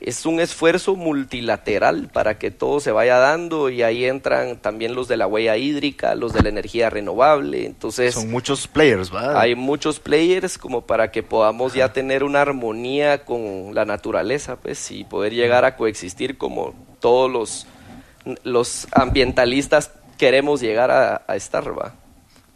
[0.00, 5.08] es un esfuerzo multilateral para que todo se vaya dando y ahí entran también los
[5.08, 8.14] de la huella hídrica, los de la energía renovable, entonces...
[8.14, 9.38] Son muchos players, ¿verdad?
[9.38, 14.90] Hay muchos players como para que podamos ya tener una armonía con la naturaleza, pues,
[14.92, 17.66] y poder llegar a coexistir como todos los,
[18.44, 21.94] los ambientalistas queremos llegar a, a estar, ¿va?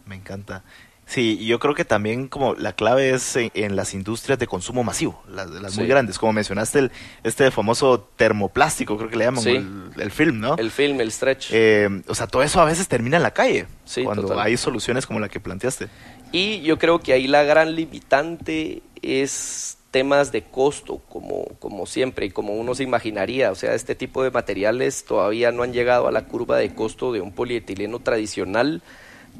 [0.05, 0.63] Me encanta.
[1.05, 5.21] Sí, yo creo que también como la clave es en, las industrias de consumo masivo,
[5.29, 6.91] las, las muy grandes, como mencionaste el,
[7.23, 10.55] este famoso termoplástico, creo que le llaman, el, film, ¿no?
[10.55, 11.49] El film, el stretch.
[11.51, 13.67] Eh, o sea, todo eso a veces termina en la calle,
[14.03, 15.89] cuando hay soluciones como la que planteaste.
[16.31, 22.25] Y yo creo que ahí la gran limitante es temas de costo, como, como siempre
[22.25, 23.51] y como uno se imaginaría.
[23.51, 27.13] O sea, este tipo de materiales todavía no han llegado a la curva de costo
[27.13, 28.81] de un polietileno tradicional,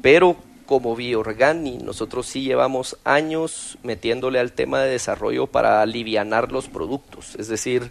[0.00, 6.68] pero como Biorgani, nosotros sí llevamos años metiéndole al tema de desarrollo para alivianar los
[6.68, 7.34] productos.
[7.36, 7.90] Es decir,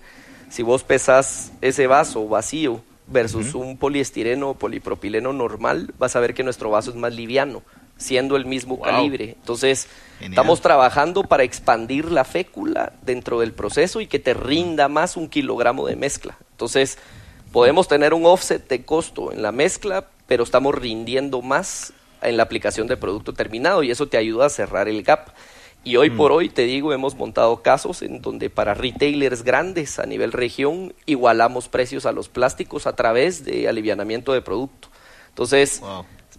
[0.50, 6.34] si vos pesas ese vaso vacío versus un poliestireno o polipropileno normal, vas a ver
[6.34, 7.64] que nuestro vaso es más liviano,
[7.98, 9.36] siendo el mismo calibre.
[9.40, 9.88] Entonces,
[10.20, 15.28] estamos trabajando para expandir la fécula dentro del proceso y que te rinda más un
[15.28, 16.38] kilogramo de mezcla.
[16.52, 16.98] Entonces,
[17.52, 22.44] podemos tener un offset de costo en la mezcla, pero estamos rindiendo más en la
[22.44, 25.30] aplicación del producto terminado y eso te ayuda a cerrar el gap.
[25.86, 26.36] Y hoy por mm.
[26.36, 31.68] hoy, te digo, hemos montado casos en donde para retailers grandes a nivel región igualamos
[31.68, 34.88] precios a los plásticos a través de alivianamiento de producto.
[35.30, 35.82] Entonces,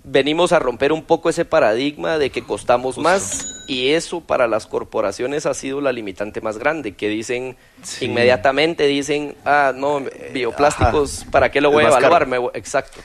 [0.05, 4.67] venimos a romper un poco ese paradigma de que costamos más y eso para las
[4.67, 7.57] corporaciones ha sido la limitante más grande, que dicen
[8.01, 12.29] inmediatamente, dicen, ah, no, eh, bioplásticos, ¿para qué lo voy a evaluar?
[12.55, 13.01] exacto.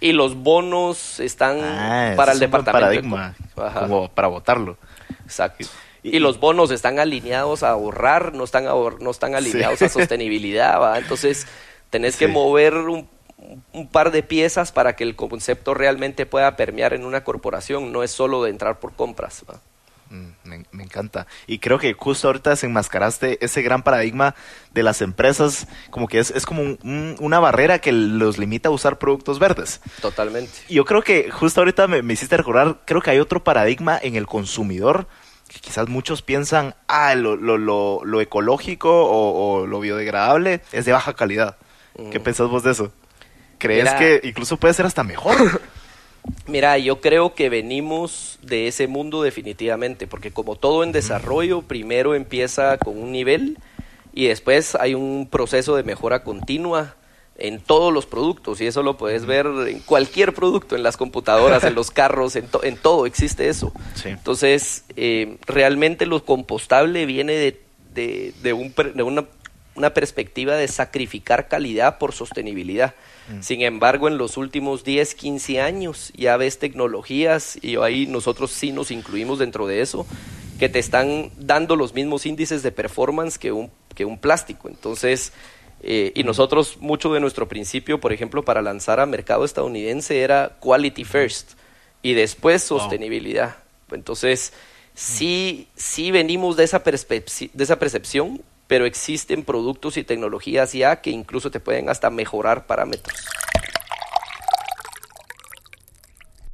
[0.00, 2.80] Y los bonos están ah, para el departamento.
[2.80, 4.76] Paradigma, como para votarlo.
[5.24, 5.66] Exacto.
[6.02, 10.80] Y, los bonos están alineados a ahorrar, no están, no están alineados a sostenibilidad.
[10.80, 10.98] ¿va?
[10.98, 11.46] Entonces,
[11.90, 13.06] tenés que mover un,
[13.74, 17.92] un, par de piezas para que el concepto realmente pueda permear en una corporación.
[17.92, 19.44] No es solo de entrar por compras.
[19.48, 19.60] ¿va?
[20.44, 21.26] Mm, me, encanta.
[21.46, 24.34] Y creo que justo ahorita desenmascaraste ese gran paradigma
[24.72, 28.98] de las empresas, como que es, es como una barrera que los limita a usar
[28.98, 29.80] productos verdes.
[30.00, 30.52] Totalmente.
[30.68, 34.16] Y yo creo que justo ahorita me, hiciste recordar, creo que hay otro paradigma en
[34.16, 35.06] el consumidor
[35.48, 41.14] que quizás muchos piensan, ah, lo, lo, lo, ecológico o, lo biodegradable es de baja
[41.14, 41.56] calidad.
[42.12, 42.22] ¿Qué mm.
[42.22, 42.92] pensás vos de eso?
[43.58, 45.60] ¿Crees que incluso puede ser hasta mejor?
[46.46, 52.14] Mira, yo creo que venimos de ese mundo definitivamente, porque como todo en desarrollo, primero
[52.14, 53.58] empieza con un nivel
[54.12, 56.96] y después hay un proceso de mejora continua
[57.36, 61.64] en todos los productos y eso lo puedes ver en cualquier producto, en las computadoras,
[61.64, 63.72] en los carros, en, todo existe eso.
[64.04, 67.60] Entonces, eh, realmente lo compostable viene de,
[67.94, 69.24] de, de, un, de una,
[69.74, 72.94] una perspectiva de sacrificar calidad por sostenibilidad.
[73.30, 73.42] Mm.
[73.42, 78.72] Sin embargo, en los últimos 10, 15 años ya ves tecnologías y ahí nosotros sí
[78.72, 80.06] nos incluimos dentro de eso,
[80.58, 84.68] que te están dando los mismos índices de performance que un, que un plástico.
[84.68, 85.32] Entonces,
[85.82, 86.26] eh, y mm.
[86.26, 91.52] nosotros, mucho de nuestro principio, por ejemplo, para lanzar a mercado estadounidense era quality first
[92.02, 93.56] y después sostenibilidad.
[93.90, 94.58] Entonces, mm.
[94.94, 101.10] sí, sí venimos de esa, de esa percepción pero existen productos y tecnologías ya que
[101.10, 103.18] incluso te pueden hasta mejorar parámetros.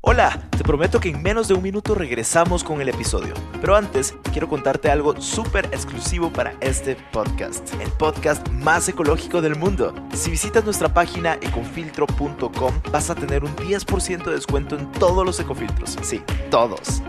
[0.00, 3.35] Hola, te prometo que en menos de un minuto regresamos con el episodio.
[3.61, 9.57] Pero antes, quiero contarte algo súper exclusivo para este podcast, el podcast más ecológico del
[9.57, 9.94] mundo.
[10.14, 15.38] Si visitas nuestra página ecofiltro.com, vas a tener un 10% de descuento en todos los
[15.38, 15.98] ecofiltros.
[16.00, 17.02] Sí, todos.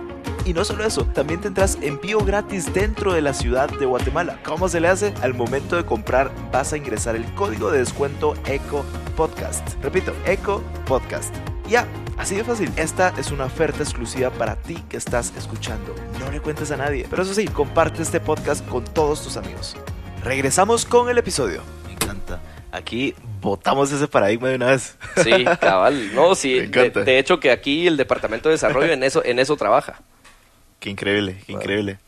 [0.45, 4.39] Y no solo eso, también tendrás envío gratis dentro de la ciudad de Guatemala.
[4.45, 5.13] ¿Cómo se le hace?
[5.21, 8.85] Al momento de comprar vas a ingresar el código de descuento ECO
[9.15, 9.75] Podcast.
[9.81, 11.35] Repito, ECO Podcast.
[11.67, 11.85] Ya,
[12.17, 15.93] Así de fácil, esta es una oferta exclusiva para ti que estás escuchando.
[16.19, 19.77] No le cuentes a nadie, pero eso sí, comparte este podcast con todos tus amigos.
[20.23, 21.61] Regresamos con el episodio.
[21.85, 22.41] Me encanta.
[22.71, 24.97] Aquí votamos ese paradigma de una vez.
[25.23, 26.15] Sí, cabal.
[26.15, 26.59] No, sí.
[26.67, 30.01] De, hecho que aquí el Departamento de Desarrollo en eso, en eso trabaja.
[30.87, 31.99] Qué increíble, qué increíble.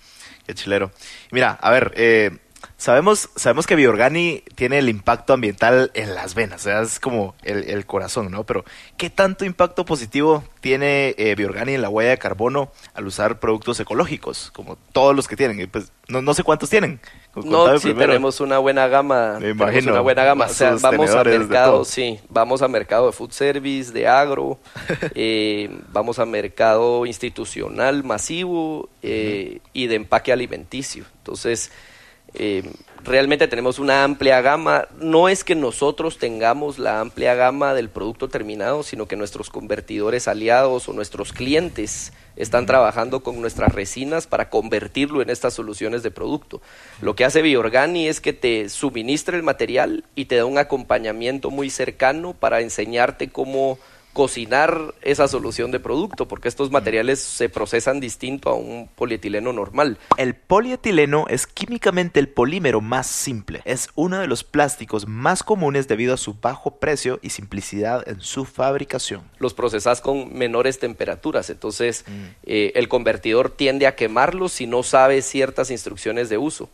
[0.48, 0.89] Qué chilero.
[1.32, 2.32] Mira, a ver, eh,
[2.78, 7.36] Sabemos, sabemos que Biorgani tiene el impacto ambiental en las venas, o sea, es como
[7.43, 8.45] el, corazón, ¿no?
[8.45, 8.63] Pero,
[8.98, 13.80] ¿qué tanto impacto positivo tiene eh, Biorgani en la huella de carbono al usar productos
[13.80, 15.69] ecológicos, como todos los que tienen?
[15.69, 17.00] Pues no, no sé cuántos tienen.
[17.36, 19.39] No, sí, tenemos una buena gama.
[19.39, 19.91] Me imagino.
[19.91, 20.45] Una buena gama.
[20.45, 24.60] O sea, vamos a mercado, sí, vamos a mercado de food service, de agro,
[25.15, 31.06] eh, vamos a mercado institucional masivo eh, y de empaque alimenticio.
[31.17, 31.72] Entonces,
[32.39, 32.63] eh,
[33.04, 34.88] realmente tenemos una amplia gama.
[34.99, 40.28] No es que nosotros tengamos la amplia gama del producto terminado, sino que nuestros convertidores
[40.28, 46.12] aliados o nuestros clientes están trabajando con nuestras resinas para convertirlo en estas soluciones de
[46.12, 46.62] producto.
[47.02, 51.52] Lo que hace Biorgani es que te suministra el material y te da un acompañamiento
[51.52, 53.78] muy cercano para enseñarte cómo
[54.13, 59.98] cocinar esa solución de producto, porque estos materiales se procesan distinto a un polietileno normal.
[60.17, 63.62] El polietileno es químicamente el polímero más simple.
[63.65, 68.22] Es uno de los plásticos más comunes debido a su bajo precio y simplicidad en
[68.22, 69.22] su fabricación.
[69.38, 72.24] Los procesas con menores temperaturas, entonces mm.
[72.43, 76.69] eh, el convertidor tiende a quemarlos si no sabe ciertas instrucciones de uso.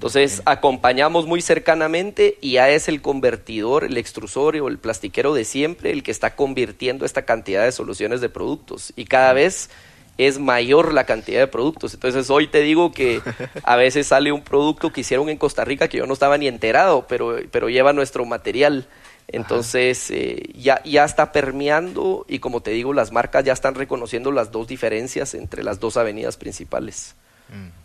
[0.00, 5.44] Entonces acompañamos muy cercanamente y ya es el convertidor, el extrusor o el plastiquero de
[5.44, 9.68] siempre el que está convirtiendo esta cantidad de soluciones de productos y cada vez
[10.16, 11.92] es mayor la cantidad de productos.
[11.92, 13.20] Entonces hoy te digo que
[13.62, 16.48] a veces sale un producto que hicieron en Costa Rica que yo no estaba ni
[16.48, 18.88] enterado, pero, pero lleva nuestro material.
[19.28, 24.32] Entonces eh, ya, ya está permeando y como te digo, las marcas ya están reconociendo
[24.32, 27.16] las dos diferencias entre las dos avenidas principales.
[27.50, 27.79] Mm.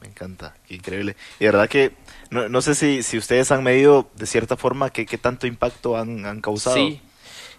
[0.00, 1.16] Me encanta, increíble.
[1.40, 1.92] Y de verdad que
[2.30, 5.96] no, no sé si, si ustedes han medido de cierta forma qué, qué tanto impacto
[5.96, 6.76] han, han causado.
[6.76, 7.00] Sí.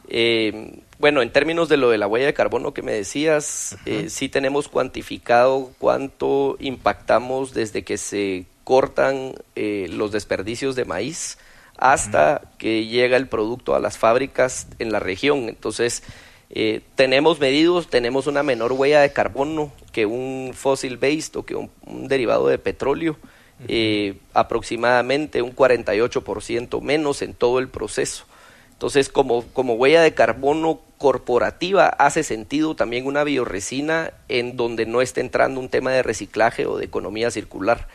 [0.10, 4.10] Eh, bueno, en términos de lo de la huella de carbono que me decías, eh,
[4.10, 11.38] sí tenemos cuantificado cuánto impactamos desde que se cortan eh, los desperdicios de maíz
[11.78, 15.50] hasta que llega el producto a las fábricas en la región.
[15.50, 16.04] Entonces,
[16.50, 21.56] eh, tenemos medidos, tenemos una menor huella de carbono que un fossil based o que
[21.56, 21.70] un,
[22.08, 23.18] derivado de petróleo,
[23.68, 28.26] eh, aproximadamente un 48% menos en todo el proceso.
[28.72, 35.02] Entonces, como, como huella de carbono corporativa, hace sentido también una bioresina en donde no
[35.02, 37.88] esté entrando un tema de reciclaje o de economía circular.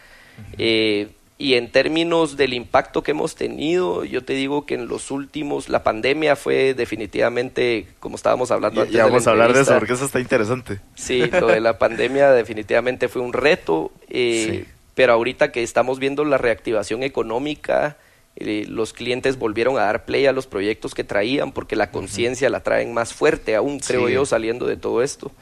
[1.39, 5.69] Y en términos del impacto que hemos tenido, yo te digo que en los últimos,
[5.69, 8.95] la pandemia fue definitivamente, como estábamos hablando antes.
[8.95, 10.81] Ya vamos a hablar de eso, porque eso está interesante.
[10.95, 16.25] Sí, lo de la pandemia definitivamente fue un reto, eh, pero ahorita que estamos viendo
[16.25, 17.97] la reactivación económica,
[18.37, 22.51] eh, los clientes volvieron a dar play a los proyectos que traían, porque la conciencia
[22.51, 25.33] la traen más fuerte aún, creo yo, saliendo de todo esto.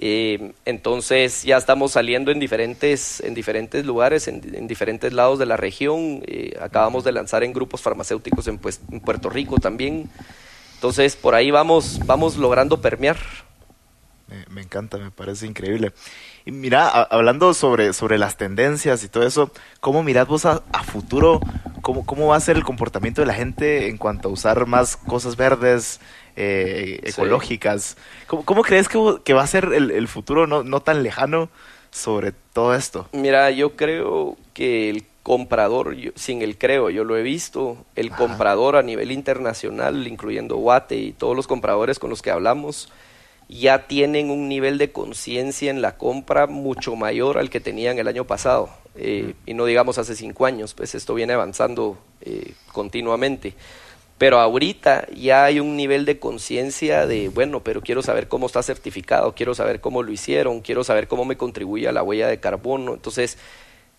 [0.00, 6.22] Entonces ya estamos saliendo en diferentes, en diferentes lugares, en, diferentes lados de la región.
[6.26, 10.08] Eh, acabamos de lanzar en grupos farmacéuticos en, pues, en, Puerto Rico también.
[10.74, 13.16] Entonces por ahí vamos, vamos logrando permear.
[14.50, 15.92] Me, encanta, me parece increíble.
[16.44, 21.40] Y mira, hablando sobre, sobre las tendencias y todo eso, ¿cómo mirad vos a, futuro?
[21.88, 24.98] ¿Cómo, ¿Cómo va a ser el comportamiento de la gente en cuanto a usar más
[24.98, 26.00] cosas verdes?
[26.38, 27.96] eh, ecológicas.
[28.26, 31.48] ¿Cómo, crees que, va a ser el, futuro no, no, tan lejano
[31.90, 33.08] sobre todo esto?
[33.12, 38.76] Mira, yo creo que el comprador, sin el creo, yo lo he visto, el comprador
[38.76, 42.92] a nivel internacional, incluyendo Guate y todos los compradores con los que hablamos,
[43.48, 48.08] ya tienen un nivel de conciencia en la compra mucho mayor al que tenían el
[48.08, 48.68] año pasado.
[48.94, 53.54] Eh, y no digamos hace cinco años, pues esto viene avanzando eh, continuamente.
[54.18, 58.62] Pero ahorita ya hay un nivel de conciencia de, bueno, pero quiero saber cómo está
[58.64, 62.40] certificado, quiero saber cómo lo hicieron, quiero saber cómo me contribuye a la huella de
[62.40, 62.94] carbono.
[62.94, 63.38] Entonces,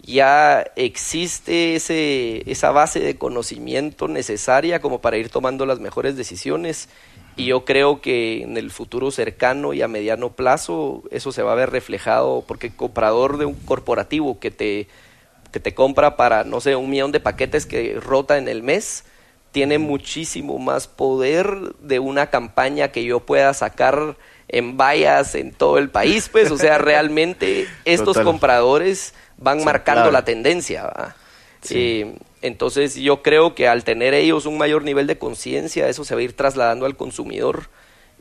[0.01, 6.89] ya existe ese, esa base de conocimiento necesaria como para ir tomando las mejores decisiones.
[7.39, 11.53] Y yo creo que en el futuro cercano y a mediano plazo eso se va
[11.53, 14.87] a ver reflejado porque el comprador de un corporativo que te,
[15.53, 19.05] que te compra para, no sé, un millón de paquetes que rota en el mes,
[19.53, 21.47] tiene muchísimo más poder
[21.79, 24.17] de una campaña que yo pueda sacar
[24.49, 30.25] en vallas en todo el país, pues, o sea, realmente estos compradores van marcando la
[30.25, 31.15] tendencia.
[31.69, 36.15] Eh, entonces yo creo que al tener ellos un mayor nivel de conciencia, eso se
[36.15, 37.69] va a ir trasladando al consumidor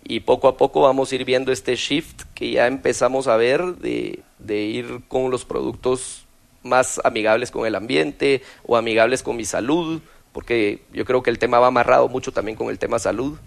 [0.05, 3.77] y poco a poco vamos a ir viendo este shift que ya empezamos a ver
[3.77, 6.25] de, de ir con los productos
[6.63, 10.01] más amigables con el ambiente o amigables con mi salud,
[10.33, 13.39] porque yo creo que el tema va amarrado mucho también con el tema salud.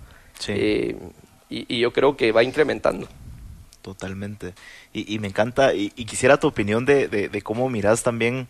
[0.47, 0.97] Eh,
[1.49, 3.07] y, yo creo que va incrementando.
[3.81, 4.53] Totalmente.
[4.93, 8.47] Y, me encanta, y, quisiera tu opinión de, de, cómo miras también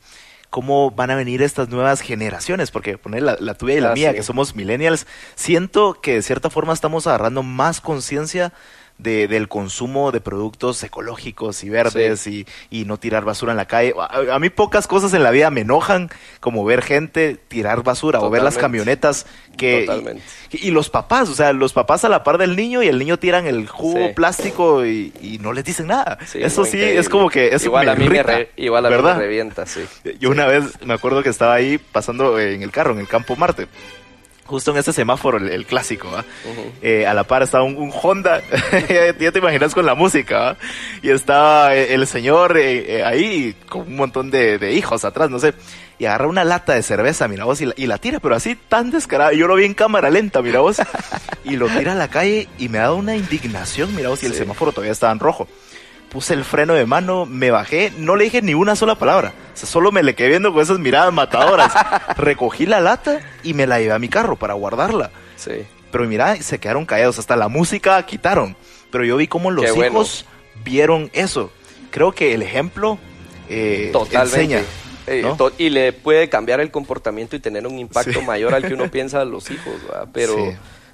[0.51, 4.13] cómo van a venir estas nuevas generaciones, porque poner la, tuya y la ah, mía,
[4.13, 8.53] que somos millennials, siento que de cierta forma estamos agarrando más conciencia
[9.01, 13.65] de, del consumo de productos ecológicos y verdes y, y, no tirar basura en la
[13.65, 13.93] calle.
[13.97, 18.29] A, mí pocas cosas en la vida me enojan como ver gente tirar basura o
[18.29, 19.25] ver las camionetas
[19.57, 20.19] que...
[20.51, 23.17] Y, los papás, o sea, los papás a la par del niño y el niño
[23.17, 26.17] tiran el jugo plástico y, y, no les dicen nada.
[26.33, 27.55] Eso sí, es como que...
[27.55, 29.81] Eso igual me a mí me, igual a mí me revienta, sí.
[30.19, 33.35] Yo una vez me acuerdo que estaba ahí pasando en el carro, en el campo
[33.35, 33.67] Marte
[34.51, 36.09] justo en este semáforo, el, clásico,
[36.81, 38.41] eh, a la par estaba un, Honda,
[39.17, 40.57] ya te imaginas con la música,
[41.01, 45.53] y estaba eh, el señor eh, ahí con un montón de, hijos atrás, no sé,
[45.99, 49.31] y agarra una lata de cerveza, mira vos, y la, tira, pero así tan descarada,
[49.31, 50.81] yo lo vi en cámara lenta, mira vos,
[51.45, 54.25] y lo tira a la calle y me ha dado una indignación, mira vos, y
[54.25, 55.47] el semáforo todavía estaba en rojo
[56.11, 59.33] puse el freno de mano, me bajé, no le dije ni una sola palabra.
[59.53, 61.71] O sea, solo me le quedé viendo con esas miradas matadoras.
[62.17, 65.09] Recogí la lata y me la llevé a mi carro para guardarla.
[65.37, 65.65] Sí.
[65.89, 68.57] Pero mira, se quedaron callados, hasta la música quitaron.
[68.91, 70.25] Pero yo vi cómo los hijos
[70.65, 71.49] vieron eso.
[71.91, 72.99] Creo que el ejemplo
[73.47, 74.63] eh, enseña.
[75.07, 75.23] Eh,
[75.57, 79.21] y le puede cambiar el comportamiento y tener un impacto mayor al que uno piensa
[79.21, 79.73] a los hijos,
[80.13, 80.53] pero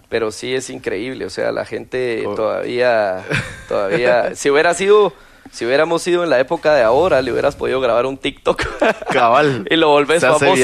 [0.09, 3.25] pero sí es increíble, o sea, la gente todavía,
[3.67, 5.13] todavía, si hubiera sido,
[5.51, 8.63] si hubiéramos sido en la época de ahora, le hubieras podido grabar un TikTok.
[9.11, 9.67] Cabal.
[9.69, 10.45] y lo volvés famoso.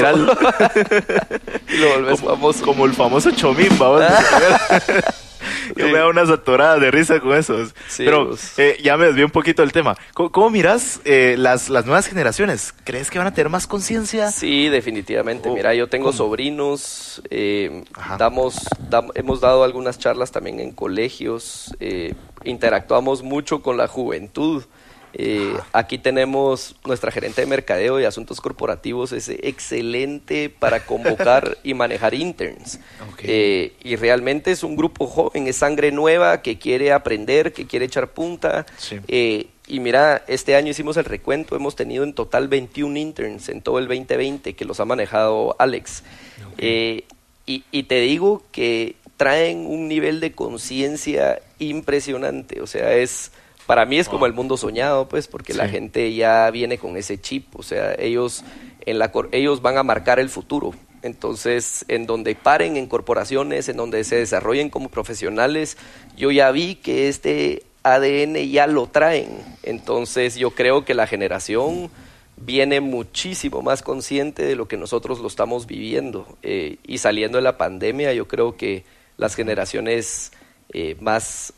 [1.68, 2.64] y lo volvés famoso.
[2.64, 4.02] Como el famoso Chomín, vamos.
[5.76, 7.74] Yo me da unas atoradas de risa con esos.
[7.96, 8.58] Pero pues.
[8.58, 9.96] eh, ya me desvié un poquito del tema.
[10.12, 12.74] ¿Cómo, miras eh, las, las nuevas generaciones?
[12.84, 14.30] ¿Crees que van a tener más conciencia?
[14.30, 15.50] Sí, definitivamente.
[15.50, 17.84] Mira, yo tengo sobrinos, eh,
[18.18, 18.66] damos,
[19.14, 21.74] hemos dado algunas charlas también en colegios,
[22.44, 24.64] interactuamos mucho con la juventud.
[25.16, 31.72] Eh, aquí tenemos nuestra gerente de mercadeo y asuntos corporativos, es excelente para convocar y
[31.74, 32.80] manejar interns.
[33.22, 37.86] Eh, y realmente es un grupo joven, es sangre nueva que quiere aprender, que quiere
[37.86, 38.66] echar punta.
[39.06, 43.62] Eh, y mira, este año hicimos el recuento, hemos tenido en total 21 interns en
[43.62, 46.02] todo el 2020 que los ha manejado Alex.
[46.58, 47.04] y,
[47.46, 53.30] y te digo que traen un nivel de conciencia impresionante, o sea, es
[53.66, 57.20] para mí es como el mundo soñado, pues, porque la gente ya viene con ese
[57.20, 58.44] chip, o sea, ellos,
[58.84, 60.74] en la, ellos van a marcar el futuro.
[61.02, 65.76] Entonces, en donde paren en corporaciones, en donde se desarrollen como profesionales,
[66.16, 69.38] yo ya vi que este ADN ya lo traen.
[69.62, 71.90] Entonces, yo creo que la generación
[72.36, 76.26] viene muchísimo más consciente de lo que nosotros lo estamos viviendo.
[76.42, 78.84] Eh, y saliendo de la pandemia, yo creo que
[79.16, 80.32] las generaciones
[80.72, 81.52] eh, más,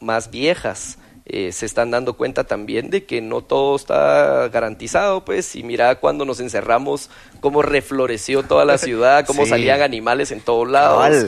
[0.00, 5.54] más viejas eh, se están dando cuenta también de que no todo está garantizado, pues,
[5.54, 7.10] y mira cuando nos encerramos,
[7.40, 11.26] cómo refloreció toda la ciudad, cómo salían animales en todos lados.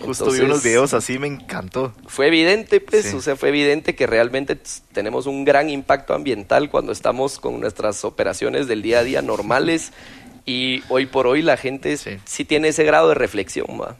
[0.00, 1.92] Justo vi unos videos así, me encantó.
[2.06, 4.58] Fue evidente, pues, o sea, fue evidente que realmente
[4.92, 9.92] tenemos un gran impacto ambiental cuando estamos con nuestras operaciones del día a día normales
[10.46, 13.96] y hoy por hoy la gente sí, tiene ese grado de reflexión, ¿va?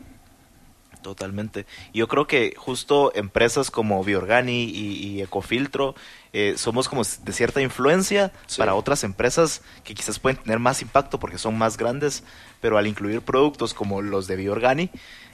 [1.07, 1.66] Totalmente.
[1.94, 5.94] Yo creo que justo empresas como Biorgani y, Ecofiltro
[6.32, 11.20] eh, somos como de cierta influencia para otras empresas que quizás pueden tener más impacto
[11.20, 12.24] porque son más grandes,
[12.61, 14.90] pero al incluir productos como los de Biorgani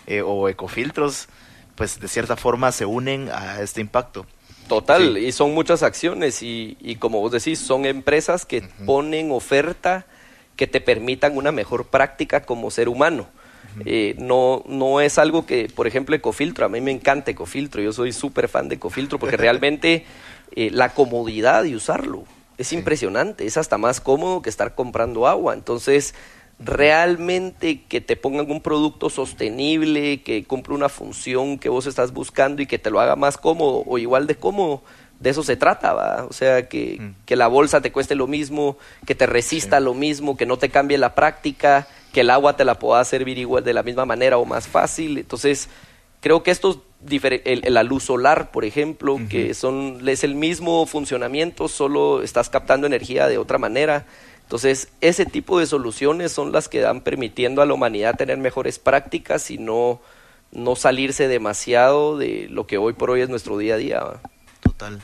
[0.06, 1.28] eh, o Ecofiltros,
[1.74, 4.26] pues de cierta forma se unen a este impacto.
[4.68, 10.04] Total, y son muchas acciones y, y, como vos decís, son empresas que ponen oferta
[10.54, 13.26] que te permitan una mejor práctica como ser humano.
[13.84, 17.92] Eh, no, no es algo que, por ejemplo, Ecofiltro, a mí me encanta Ecofiltro, yo
[17.92, 20.04] soy súper fan de Ecofiltro porque realmente
[20.54, 22.24] eh, la comodidad de usarlo
[22.58, 25.54] es impresionante, es hasta más cómodo que estar comprando agua.
[25.54, 26.14] Entonces,
[26.58, 32.62] realmente que te pongan un producto sostenible, que cumpla una función que vos estás buscando
[32.62, 34.82] y que te lo haga más cómodo o igual de cómodo,
[35.18, 36.24] de eso se trata, ¿va?
[36.28, 37.24] O sea, que, mm.
[37.24, 40.68] que la bolsa te cueste lo mismo, que te resista lo mismo, que no te
[40.68, 44.38] cambie la práctica, que el agua te la pueda servir igual de la misma manera
[44.38, 45.18] o más fácil.
[45.18, 45.68] Entonces,
[46.20, 46.78] creo que estos,
[47.10, 52.86] el, la luz solar, por ejemplo, que son, es el mismo funcionamiento, solo estás captando
[52.86, 54.06] energía de otra manera.
[54.42, 58.78] Entonces, ese tipo de soluciones son las que dan permitiendo a la humanidad tener mejores
[58.78, 60.00] prácticas y no
[60.52, 64.02] no salirse demasiado de lo que hoy por hoy es nuestro día a día.
[64.62, 65.00] Total.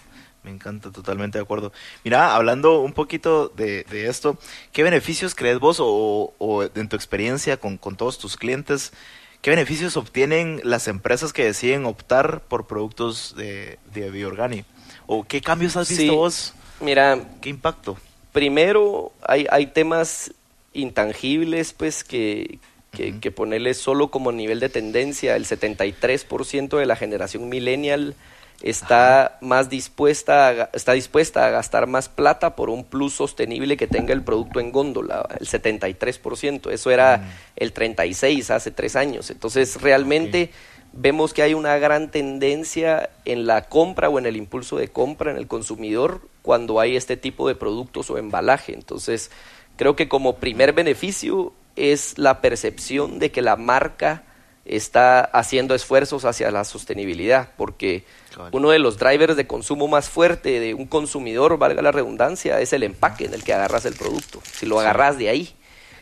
[0.48, 1.72] Me encanta, totalmente de acuerdo.
[2.04, 4.38] Mira, hablando un poquito de, esto,
[4.72, 6.32] ¿qué beneficios crees vos o,
[6.74, 8.94] en tu experiencia con, con, todos tus clientes,
[9.42, 14.64] qué beneficios obtienen las empresas que deciden optar por productos de, de Bioorgani?
[15.06, 16.54] ¿O qué cambios has visto vos?
[16.80, 17.98] Mira, ¿qué impacto?
[18.32, 20.32] Primero, hay, hay temas
[20.72, 22.58] intangibles, pues, que,
[22.92, 28.14] que, ponerle solo como nivel de tendencia, el 73% de la generación millennial
[28.62, 33.86] está más dispuesta a, está dispuesta a gastar más plata por un plus sostenible que
[33.86, 37.22] tenga el producto en góndola, el 73%, eso era mm.
[37.56, 39.30] el 36 hace tres años.
[39.30, 40.50] Entonces, realmente
[40.92, 45.30] vemos que hay una gran tendencia en la compra o en el impulso de compra
[45.30, 48.74] en el consumidor cuando hay este tipo de productos o embalaje.
[48.74, 49.30] Entonces,
[49.76, 54.24] creo que como primer beneficio es la percepción de que la marca
[54.64, 58.04] está haciendo esfuerzos hacia la sostenibilidad, porque
[58.52, 62.72] uno de los drivers de consumo más fuerte de un consumidor, valga la redundancia, es
[62.72, 65.54] el empaque en el que agarras el producto, si lo agarras de ahí.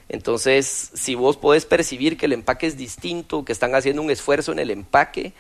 [0.09, 4.53] Entonces, si vos podés percibir que el empaque es distinto, que están haciendo un esfuerzo
[4.53, 5.33] en el empaque,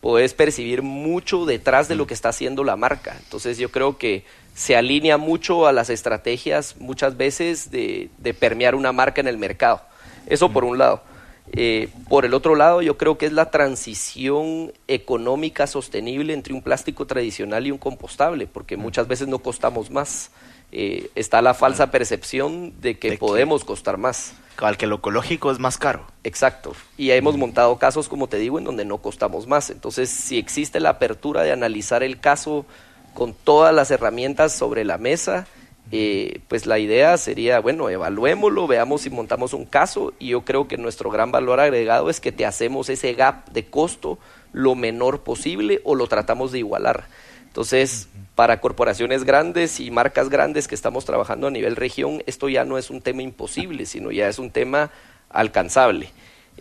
[0.00, 3.16] podés percibir mucho detrás de lo que está haciendo la marca.
[3.22, 4.24] Entonces, yo creo que
[4.54, 9.82] se alinea mucho a las estrategias muchas veces de, permear una marca en el mercado.
[10.26, 11.02] Eso por un lado.
[11.52, 16.62] Eh, por el otro lado, yo creo que es la transición económica sostenible entre un
[16.62, 20.30] plástico tradicional y un compostable, porque muchas veces no costamos más.
[20.72, 24.34] Eh, está la falsa percepción de que podemos costar más.
[24.58, 26.06] Al que lo ecológico es más caro.
[26.22, 26.74] Exacto.
[26.96, 29.70] Y hemos montado casos, como te digo, en donde no costamos más.
[29.70, 32.66] Entonces, si existe la apertura de analizar el caso
[33.14, 35.46] con todas las herramientas sobre la mesa,
[35.92, 40.68] eh, pues la idea sería, bueno, evaluémoslo, veamos si montamos un caso y yo creo
[40.68, 44.18] que nuestro gran valor agregado es que te hacemos ese gap de costo
[44.52, 47.06] lo menor posible o lo tratamos de igualar.
[47.46, 52.64] Entonces, para corporaciones grandes y marcas grandes que estamos trabajando a nivel región, esto ya
[52.64, 54.90] no es un tema imposible, sino ya es un tema
[55.28, 56.10] alcanzable.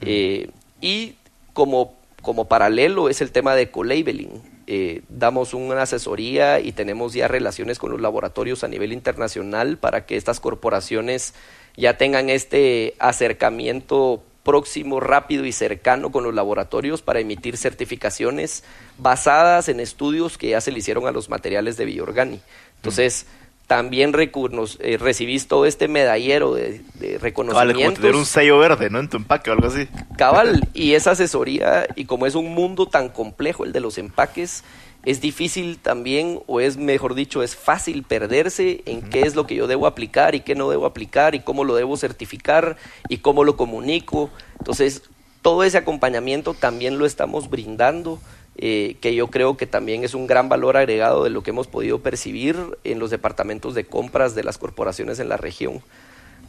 [0.02, 0.50] Eh,
[0.82, 1.16] y
[1.54, 4.42] como, como paralelo es el tema de co-labeling.
[4.72, 10.06] Eh, damos una asesoría y tenemos ya relaciones con los laboratorios a nivel internacional para
[10.06, 11.34] que estas corporaciones
[11.76, 18.64] ya tengan este acercamiento próximo, rápido y cercano con los laboratorios para emitir certificaciones
[19.00, 22.40] basadas en estudios que ya se le hicieron a los materiales de Biorgani.
[22.76, 23.26] Entonces,
[23.70, 28.02] también eh, recibís todo este medallero de, de reconocimientos.
[28.02, 28.98] Vale, un sello verde, ¿no?
[28.98, 29.88] En tu empaque o algo así.
[30.18, 34.64] Cabal, y esa asesoría, y como es un mundo tan complejo el de los empaques,
[35.06, 39.54] es difícil también, o es mejor dicho, es fácil perderse en qué es lo que
[39.54, 42.76] yo debo aplicar y qué no debo aplicar y cómo lo debo certificar
[43.08, 44.32] y cómo lo comunico.
[44.58, 45.04] Entonces,
[45.44, 48.20] todo ese acompañamiento también lo estamos brindando
[48.62, 51.68] eh, que yo creo que también es un gran valor agregado de lo que hemos
[51.68, 55.82] podido percibir en los departamentos de compras de las corporaciones en la región.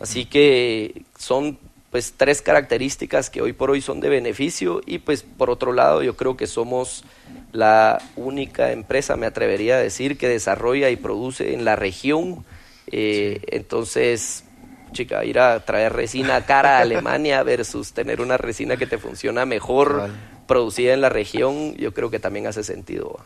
[0.01, 1.57] Así que son
[1.93, 6.03] pues tres características que hoy por hoy son de beneficio y pues por otro lado
[6.03, 7.05] yo creo que somos
[7.53, 12.45] la única empresa, me atrevería a decir, que desarrolla y produce en la región.
[12.89, 14.43] Eh, entonces,
[14.91, 19.47] chica, ir a traer resina cara a Alemania versus tener una resina que te funciona
[19.47, 20.11] mejor
[20.51, 23.21] producida en la región, yo creo que también hace sentido.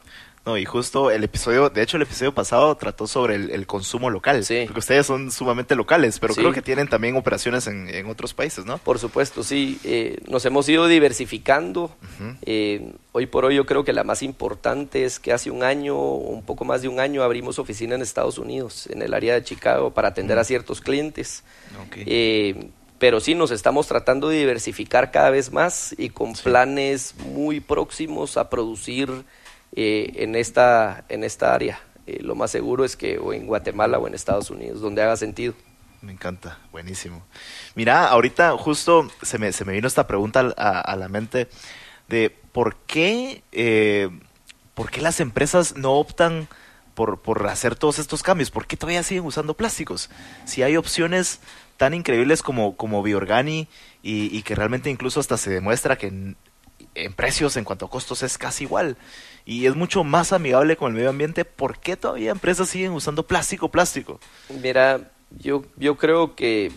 [0.45, 4.45] No, y justo el episodio, de hecho el episodio pasado trató sobre el, consumo local,
[4.45, 4.65] sí.
[4.67, 8.77] porque ustedes son sumamente locales, pero creo que tienen también operaciones en, otros países, ¿no?
[8.77, 11.97] Por supuesto, sí, eh, nos hemos ido diversificando.
[12.43, 15.97] Eh, hoy por hoy yo creo que la más importante es que hace un año,
[15.97, 19.45] un poco más de un año, abrimos oficina en Estados Unidos, en el área de
[19.45, 21.43] Chicago, para atender a ciertos clientes.
[21.87, 22.05] Okay.
[22.07, 27.61] Eh, pero sí nos estamos tratando de diversificar cada vez más y con planes muy
[27.61, 29.25] próximos a producir
[29.77, 31.81] eh, en, esta, en esta área.
[32.07, 35.17] Eh, lo más seguro es que o en Guatemala o en Estados Unidos, donde haga
[35.17, 35.55] sentido.
[36.01, 37.25] Me encanta, buenísimo.
[37.75, 41.49] Mira, ahorita justo se me, se me vino esta pregunta a, la mente
[42.09, 44.11] de por qué, eh,
[44.75, 46.47] por qué las empresas no optan
[46.95, 50.11] por, por hacer todos estos cambios, por qué todavía siguen usando plásticos.
[50.45, 51.41] Si hay opciones
[51.77, 53.69] tan increíbles como, como Biorgani
[54.03, 56.37] y, que realmente incluso hasta se demuestra que en,
[57.15, 58.97] precios, en cuanto a costos, es casi igual.
[59.45, 61.45] Y es mucho más amigable con el medio ambiente.
[61.45, 64.21] ¿Por qué todavía empresas siguen usando plástico, plástico?
[64.63, 66.73] Mira, yo, yo creo que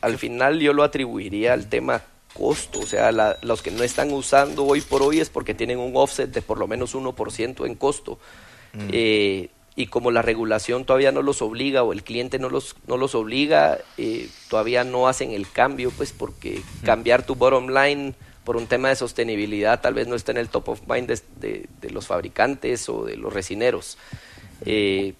[0.00, 2.02] al final yo lo atribuiría al tema
[2.34, 5.92] costo, o sea, los que no están usando hoy por hoy es porque tienen un
[5.94, 8.18] offset de por lo menos 1% en costo.
[8.72, 8.88] Mm.
[8.92, 12.96] Eh, y como la regulación todavía no los obliga o el cliente no los, no
[12.96, 18.14] los obliga, eh, todavía no hacen el cambio, pues porque cambiar tu bottom line
[18.44, 21.10] por un tema de sostenibilidad tal vez no está en el top of mind
[21.40, 23.98] de, los fabricantes o de los resineros.
[24.64, 25.14] Eh,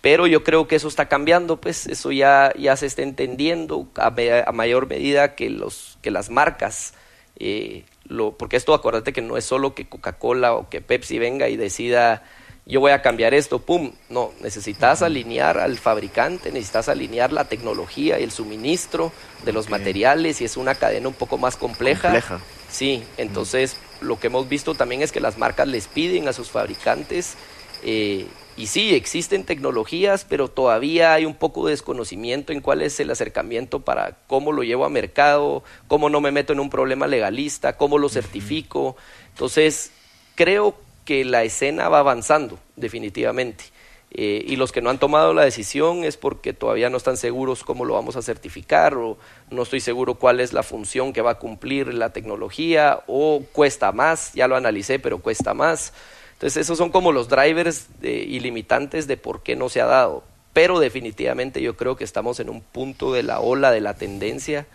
[0.00, 4.10] pero yo creo que eso está cambiando, pues eso ya, ya se está entendiendo a,
[4.52, 6.94] mayor medida que, los, que las marcas,
[7.36, 11.48] eh, lo, porque esto acuérdate que no es solo que Coca-Cola o que Pepsi venga
[11.48, 12.24] y decida
[12.66, 18.20] yo voy a cambiar esto, pum, no, necesitas alinear al fabricante, necesitas alinear la tecnología
[18.20, 19.12] y el suministro
[19.44, 22.02] de los materiales y es una cadena un poco más compleja.
[22.02, 22.40] compleja.
[22.70, 26.50] Sí, entonces lo que hemos visto también es que las marcas les piden a sus
[26.50, 27.36] fabricantes
[27.82, 33.00] eh, y sí, existen tecnologías, pero todavía hay un poco de desconocimiento en cuál es
[33.00, 37.06] el acercamiento para cómo lo llevo a mercado, cómo no me meto en un problema
[37.06, 38.96] legalista, cómo lo certifico.
[39.30, 39.92] Entonces,
[40.34, 40.89] creo que
[41.24, 43.64] la escena va avanzando, definitivamente.
[44.12, 47.62] Eh, y los que no han tomado la decisión es porque todavía no están seguros
[47.62, 49.18] cómo lo vamos a certificar o
[49.50, 53.92] no estoy seguro cuál es la función que va a cumplir la tecnología o cuesta
[53.92, 55.92] más, ya lo analicé, pero cuesta más.
[56.32, 60.24] Entonces esos son como los drivers y limitantes de por qué no se ha dado.
[60.52, 64.66] Pero definitivamente yo creo que estamos en un punto de la ola de la tendencia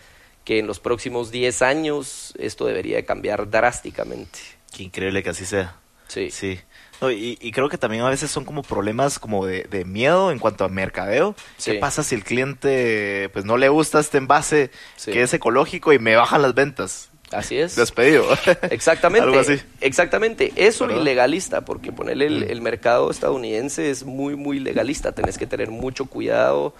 [0.44, 4.38] que en los próximos 10 años esto debería cambiar drásticamente.
[4.72, 5.76] Qué increíble que así sea.
[6.08, 6.30] Sí.
[6.30, 6.60] Sí.
[7.02, 10.68] y, creo que también a veces son como problemas como de, miedo en cuanto a
[10.68, 11.34] mercadeo.
[11.62, 14.70] ¿Qué pasa si el cliente pues no le gusta este envase
[15.04, 17.10] que es ecológico y me bajan las ventas?
[17.32, 17.74] Así es.
[17.74, 18.24] Despedido.
[18.70, 19.26] Exactamente.
[19.26, 19.60] Algo así.
[19.80, 20.52] Exactamente.
[20.54, 22.50] Es un ilegalista, porque ponerle el, mm.
[22.50, 25.12] el, mercado estadounidense es muy, muy legalista.
[25.12, 26.74] Tenés que tener mucho cuidado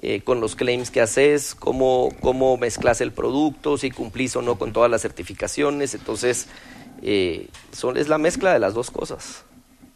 [0.00, 4.56] eh, con los claims que haces, cómo, cómo mezclas el producto, si cumplís o no
[4.56, 5.94] con todas las certificaciones.
[5.94, 6.46] Entonces,
[7.02, 9.44] eh, son, es la mezcla de las dos cosas.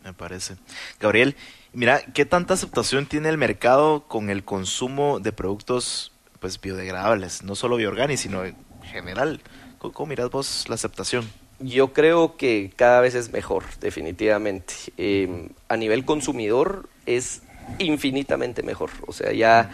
[0.04, 0.56] Me parece.
[0.98, 1.36] Gabriel,
[1.72, 7.44] mira, ¿qué tanta aceptación tiene el mercado con el consumo de productos pues biodegradables?
[7.44, 9.40] No solo bioorgánicos, sino en general.
[9.78, 11.30] ¿Cómo, miras vos la aceptación?
[11.60, 14.74] Yo creo que cada vez es mejor, definitivamente.
[14.96, 17.42] Eh, a nivel consumidor es
[17.78, 18.90] infinitamente mejor.
[19.06, 19.70] O sea, ya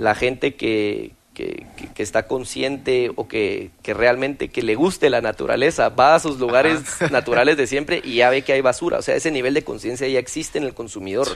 [0.00, 1.66] la gente que, que,
[1.98, 6.80] está consciente o que, realmente que le guste la naturaleza, va a sus lugares
[7.10, 8.98] naturales de siempre y ya ve que hay basura.
[8.98, 11.28] O sea, ese nivel de conciencia ya existe en el consumidor.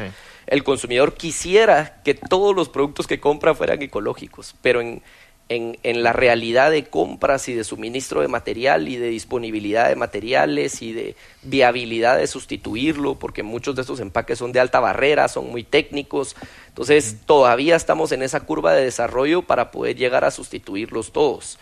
[0.47, 5.03] El consumidor quisiera que todos los productos que compra fueran ecológicos, pero en,
[5.49, 9.97] en, en, la realidad de compras y de suministro de material y de disponibilidad de
[9.97, 15.29] materiales y de viabilidad de sustituirlo, porque muchos de estos empaques son de alta barrera,
[15.29, 16.35] son muy técnicos.
[16.69, 21.59] Entonces, todavía estamos en esa curva de desarrollo para poder llegar a sustituirlos todos.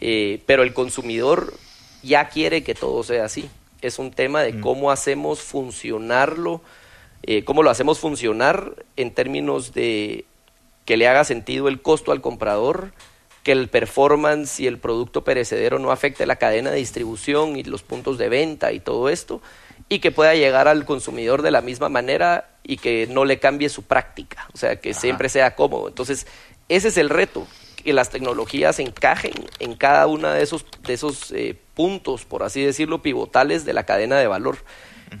[0.00, 1.54] Eh, pero el consumidor
[2.02, 3.48] ya quiere que todo sea así.
[3.82, 6.62] Es un tema de cómo hacemos funcionarlo,
[7.22, 10.24] eh, cómo lo hacemos funcionar en términos de
[10.84, 12.92] que le haga sentido el costo al comprador,
[13.46, 17.84] que el performance y el producto perecedero no afecte la cadena de distribución y los
[17.84, 19.40] puntos de venta y todo esto,
[19.88, 23.68] y que pueda llegar al consumidor de la misma manera y que no le cambie
[23.68, 25.86] su práctica, o sea, que siempre sea cómodo.
[25.86, 26.26] Entonces,
[26.68, 27.46] ese es el reto,
[27.84, 32.64] que las tecnologías encajen en cada uno de esos, de esos eh, puntos, por así
[32.64, 34.58] decirlo, pivotales de la cadena de valor.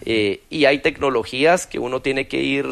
[0.04, 2.66] Eh, y hay tecnologías que uno tiene que ir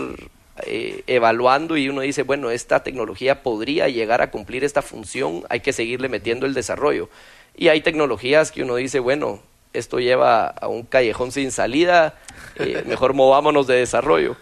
[0.63, 5.61] eh, evaluando y uno dice, bueno, esta tecnología podría llegar a cumplir esta función, hay
[5.61, 7.09] que seguirle metiendo el desarrollo.
[7.57, 9.41] Y hay tecnologías que uno dice, bueno,
[9.73, 12.15] esto lleva a un callejón sin salida,
[12.57, 14.37] eh, mejor movámonos de desarrollo.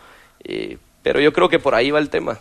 [0.45, 2.39] Eh, pero yo creo que por ahí va el tema.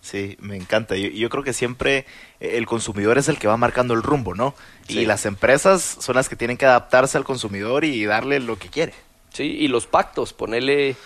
[0.00, 0.96] Sí, me encanta.
[0.96, 2.06] Yo, yo creo que siempre
[2.40, 4.54] el consumidor es el que va marcando el rumbo, ¿no?
[4.88, 8.68] Y las empresas son las que tienen que adaptarse al consumidor y darle lo que
[8.68, 8.94] quiere.
[9.32, 10.96] Sí, y los pactos, ponerle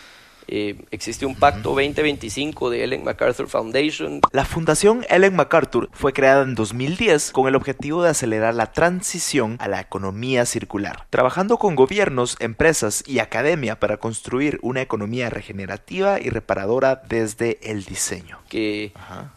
[0.53, 4.21] eh, existe un pacto 2025 de Ellen MacArthur Foundation.
[4.33, 9.57] La Fundación Ellen MacArthur fue creada en 2010 con el objetivo de acelerar la transición
[9.61, 16.19] a la economía circular, trabajando con gobiernos, empresas y academia para construir una economía regenerativa
[16.21, 18.41] y reparadora desde el diseño.
[18.49, 18.93] Que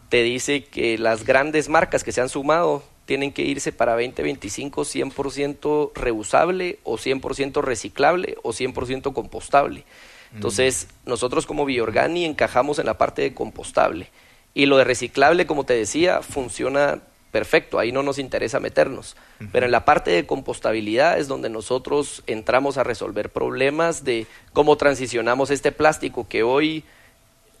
[0.08, 4.82] te dice que las grandes marcas que se han sumado tienen que irse para 2025
[4.82, 9.84] 100% reusable o 100% reciclable o 100% compostable.
[10.34, 14.10] Entonces, nosotros como Biorgani encajamos en la parte de compostable.
[14.52, 19.16] Y lo de reciclable, como te decía, funciona perfecto, ahí no nos interesa meternos.
[19.50, 24.76] Pero en la parte de compostabilidad es donde nosotros entramos a resolver problemas de cómo
[24.76, 26.84] transicionamos este plástico que hoy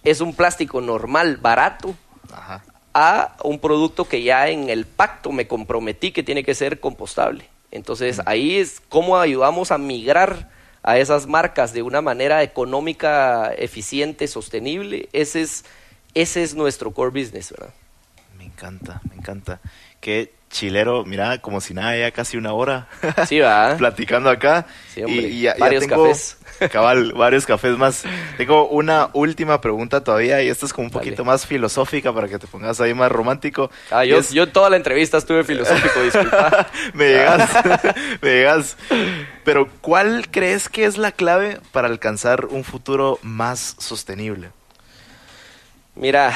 [0.04, 1.96] es un plástico normal, barato,
[2.94, 7.48] a un producto que ya en el pacto me comprometí que tiene que ser compostable.
[7.72, 10.53] Entonces ahí es cómo ayudamos a migrar
[10.84, 15.64] a esas marcas de una manera económica, eficiente, sostenible, ese es,
[16.12, 17.72] ese es nuestro core business, ¿verdad?
[18.36, 19.60] Me encanta, me encanta.
[20.00, 22.86] Que chilero, mira, como si nada, ya casi una hora.
[23.26, 23.74] Sí, va.
[23.78, 24.66] platicando acá.
[24.94, 25.22] Sí, hombre.
[25.22, 26.36] Y, y ya, ya Varios tengo, cafés.
[26.72, 28.04] Cabal, varios cafés más.
[28.36, 31.04] Tengo una última pregunta todavía y esta es como un Dale.
[31.04, 33.70] poquito más filosófica para que te pongas ahí más romántico.
[33.90, 36.68] Ah, yo, es- yo toda la entrevista estuve filosófico, disculpa.
[36.92, 37.50] me llegas,
[38.22, 38.76] me llegas.
[39.44, 44.50] Pero, ¿cuál crees que es la clave para alcanzar un futuro más sostenible?
[45.96, 46.32] Mira,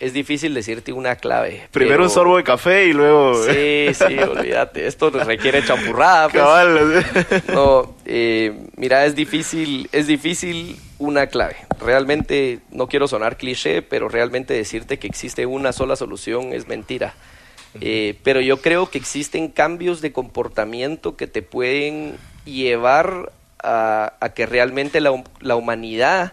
[0.00, 1.68] es difícil decirte una clave.
[1.70, 3.34] Primero un sorbo de café y luego...
[3.44, 4.86] Sí, sí, olvídate.
[4.86, 6.28] Esto requiere champurrada.
[6.28, 6.42] pues.
[6.42, 7.06] Cabal.
[7.52, 11.56] No, eh, mira, es difícil, es difícil una clave.
[11.80, 17.14] Realmente, no quiero sonar cliché, pero realmente decirte que existe una sola solución es mentira.
[17.80, 23.32] Eh, pero yo creo que existen cambios de comportamiento que te pueden llevar
[23.62, 26.32] a, a que realmente la humanidad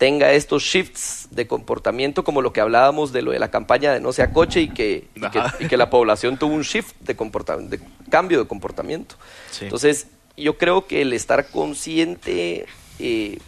[0.00, 4.00] tenga estos shifts de comportamiento como lo que hablábamos de lo de la campaña de
[4.00, 5.54] no sea coche y que, y que, Ajá.
[5.60, 9.16] y que la población tuvo un shift de, comportamiento, de cambio de comportamiento.
[9.50, 9.66] Sí.
[9.66, 10.06] Entonces,
[10.38, 12.64] yo creo que el estar consciente
[12.98, 13.38] eh,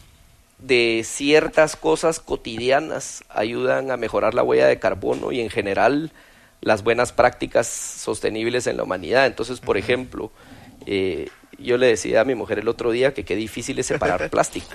[0.58, 6.12] de ciertas cosas cotidianas ayudan a mejorar la huella de carbono y en general
[6.60, 9.24] las buenas prácticas sostenibles en la humanidad.
[9.24, 10.30] Entonces, por ejemplo,
[10.84, 14.28] eh, yo le decía a mi mujer el otro día que qué difícil es separar
[14.30, 14.66] plástico.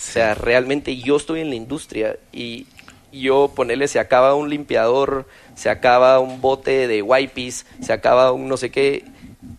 [0.00, 2.66] O sea, realmente yo estoy en la industria y
[3.12, 8.48] yo ponerle se acaba un limpiador, se acaba un bote de wipes, se acaba un
[8.48, 9.04] no sé qué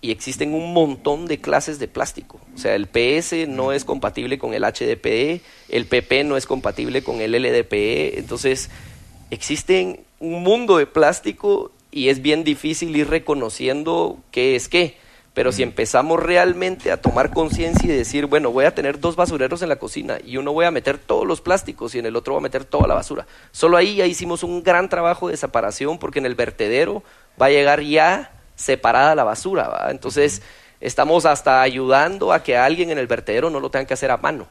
[0.02, 2.40] y existen un montón de clases de plástico.
[2.56, 7.04] O sea, el PS no es compatible con el HDPE, el PP no es compatible
[7.04, 8.72] con el LDPE, entonces
[9.30, 14.98] existen un mundo de plástico y es bien difícil ir reconociendo qué es qué.
[15.34, 19.62] Pero si empezamos realmente a tomar conciencia y decir, bueno, voy a tener dos basureros
[19.62, 22.34] en la cocina y uno voy a meter todos los plásticos y en el otro
[22.34, 23.26] voy a meter toda la basura.
[23.52, 27.02] Solo ahí ya hicimos un gran trabajo de separación porque en el vertedero
[27.42, 29.70] va a llegar ya separada la basura.
[29.70, 29.92] ¿va?
[29.92, 30.42] Entonces
[30.82, 34.18] estamos hasta ayudando a que alguien en el vertedero no lo tenga que hacer a
[34.18, 34.48] mano.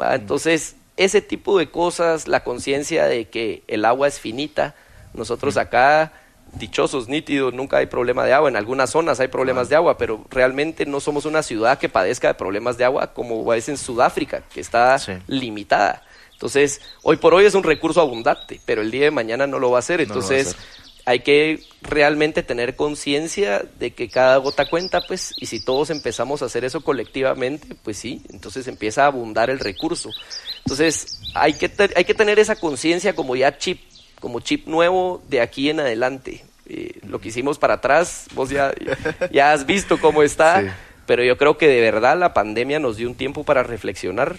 [0.00, 0.14] ¿va?
[0.14, 4.74] Entonces ese tipo de cosas, la conciencia de que el agua es finita,
[5.12, 6.12] nosotros acá
[6.56, 8.48] dichosos, nítidos, nunca hay problema de agua.
[8.48, 12.28] En algunas zonas hay problemas de agua, pero realmente no somos una ciudad que padezca
[12.28, 15.12] de problemas de agua como es en Sudáfrica, que está Sí.
[15.26, 16.02] limitada.
[16.32, 19.70] Entonces, hoy por hoy es un recurso abundante, pero el día de mañana no lo
[19.70, 20.00] va a ser.
[20.00, 20.56] Entonces,
[21.06, 26.42] hay que realmente tener conciencia de que cada gota cuenta, pues, y si todos empezamos
[26.42, 30.10] a hacer eso colectivamente, pues sí, entonces empieza a abundar el recurso.
[30.58, 33.80] Entonces, hay que, hay que tener esa conciencia como ya chip,
[34.24, 36.42] como chip nuevo de aquí en adelante.
[36.66, 38.72] Eh, lo que hicimos para atrás, vos ya,
[39.30, 40.68] ya has visto cómo está, Sí.
[41.04, 44.38] pero yo creo que de verdad la pandemia nos dio un tiempo para reflexionar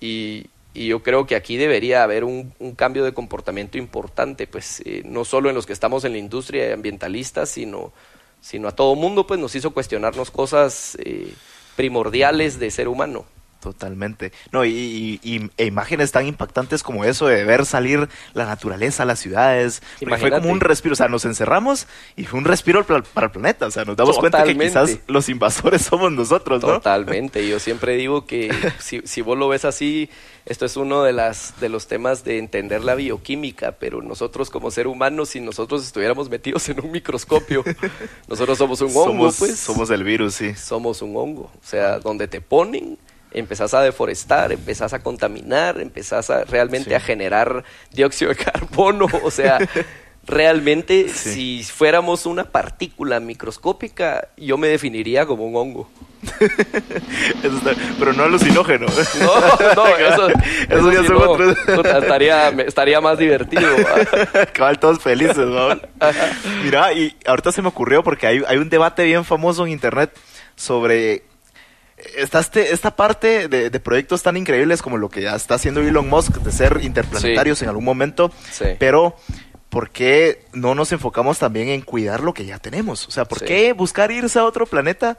[0.00, 4.82] y, y yo creo que aquí debería haber un, un cambio de comportamiento importante, pues
[4.84, 7.92] eh, no solo en los que estamos en la industria ambientalista, sino,
[8.40, 11.34] sino a todo mundo, pues nos hizo cuestionarnos cosas eh,
[11.74, 13.24] primordiales de ser humano.
[13.64, 14.30] Totalmente.
[14.52, 19.06] No, y, y- y- e imágenes tan impactantes como eso de ver salir la naturaleza,
[19.06, 19.82] las ciudades.
[20.18, 20.92] Fue como un respiro.
[20.92, 23.64] O sea, nos encerramos y fue un respiro para el planeta.
[23.66, 26.74] O sea, nos damos cuenta que quizás los invasores somos nosotros, ¿no?
[26.74, 27.48] Totalmente.
[27.48, 30.10] Yo siempre digo que si, si vos lo ves así,
[30.44, 34.70] esto es uno de, las, de los temas de entender la bioquímica, pero nosotros como
[34.70, 37.64] ser humanos, si nosotros estuviéramos metidos en un microscopio,
[38.28, 39.58] nosotros somos un hongo, somos, pues.
[39.58, 40.54] somos el virus, sí.
[40.54, 41.44] somos un hongo.
[41.44, 42.98] O sea, donde te ponen,
[43.34, 46.94] empezás a deforestar, empezás a contaminar, empezás a realmente Sí.
[46.94, 49.06] a generar dióxido de carbono.
[49.22, 49.58] O sea,
[50.26, 51.62] realmente Sí.
[51.62, 55.90] si fuéramos una partícula microscópica, yo me definiría como un hongo.
[57.42, 58.86] Está- pero no alucinógeno.
[59.20, 60.28] No, no, eso,
[60.70, 61.30] Eso ya son no.
[61.30, 61.56] otros.
[61.68, 63.68] Estaría, estaría más divertido.
[64.52, 65.68] Cabal, todos felices, ¿no?
[66.64, 70.12] Mira, y ahorita se me ocurrió porque hay, hay un debate bien famoso en internet
[70.56, 71.24] sobre
[72.16, 75.80] esta, este- esta parte de, de proyectos tan increíbles como lo que ya está haciendo
[75.80, 78.64] Elon Musk de ser interplanetarios en algún momento, Sí.
[78.78, 79.16] pero
[79.68, 83.08] ¿por qué no nos enfocamos también en cuidar lo que ya tenemos?
[83.08, 83.44] O sea, ¿por Sí.
[83.46, 85.18] qué buscar irse a otro planeta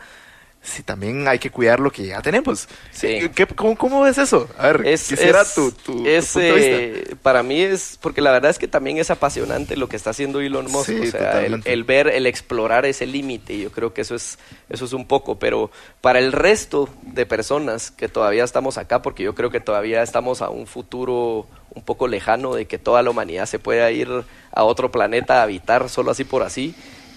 [0.66, 2.68] si también hay que cuidar lo que ya tenemos?
[2.92, 3.30] Sí.
[3.36, 4.50] ¿Qué- cómo, cómo ves eso?
[4.58, 7.12] A ver, Es, quisiera es- tu, tu- tu es, punto de vista.
[7.12, 10.10] eh, para mí es, porque la verdad es que también es apasionante lo que está
[10.10, 13.94] haciendo Elon Musk, Sí, o sea, el, el ver, el explorar ese límite, yo creo
[13.94, 14.38] que eso es,
[14.70, 15.70] eso es un poco, pero
[16.02, 20.42] para el resto de personas que todavía estamos acá, porque yo creo que todavía estamos
[20.42, 21.46] a un futuro
[21.76, 24.10] un poco lejano de que toda la humanidad se pueda ir
[24.52, 26.74] a otro planeta a habitar solo así por así,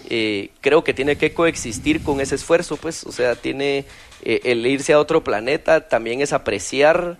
[0.09, 3.85] eh, creo que tiene que coexistir con ese esfuerzo, pues, o sea, tiene
[4.23, 7.17] eh, el irse a otro planeta también es apreciar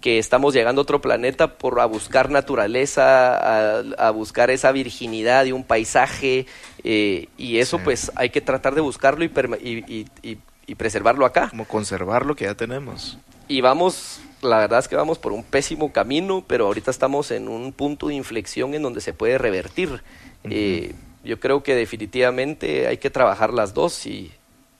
[0.00, 5.52] que estamos llegando a otro planeta por a buscar naturaleza, a, buscar esa virginidad de
[5.52, 6.46] un paisaje,
[6.82, 9.30] eh, y eso pues hay que tratar de buscarlo y,
[10.22, 11.50] y, preservarlo acá.
[11.50, 13.18] Como conservar lo que ya tenemos.
[13.46, 17.46] Y vamos, la verdad es que vamos por un pésimo camino, pero ahorita estamos en
[17.46, 20.02] un punto de inflexión en donde se puede revertir.
[21.24, 24.32] Yo creo que definitivamente hay que trabajar las dos y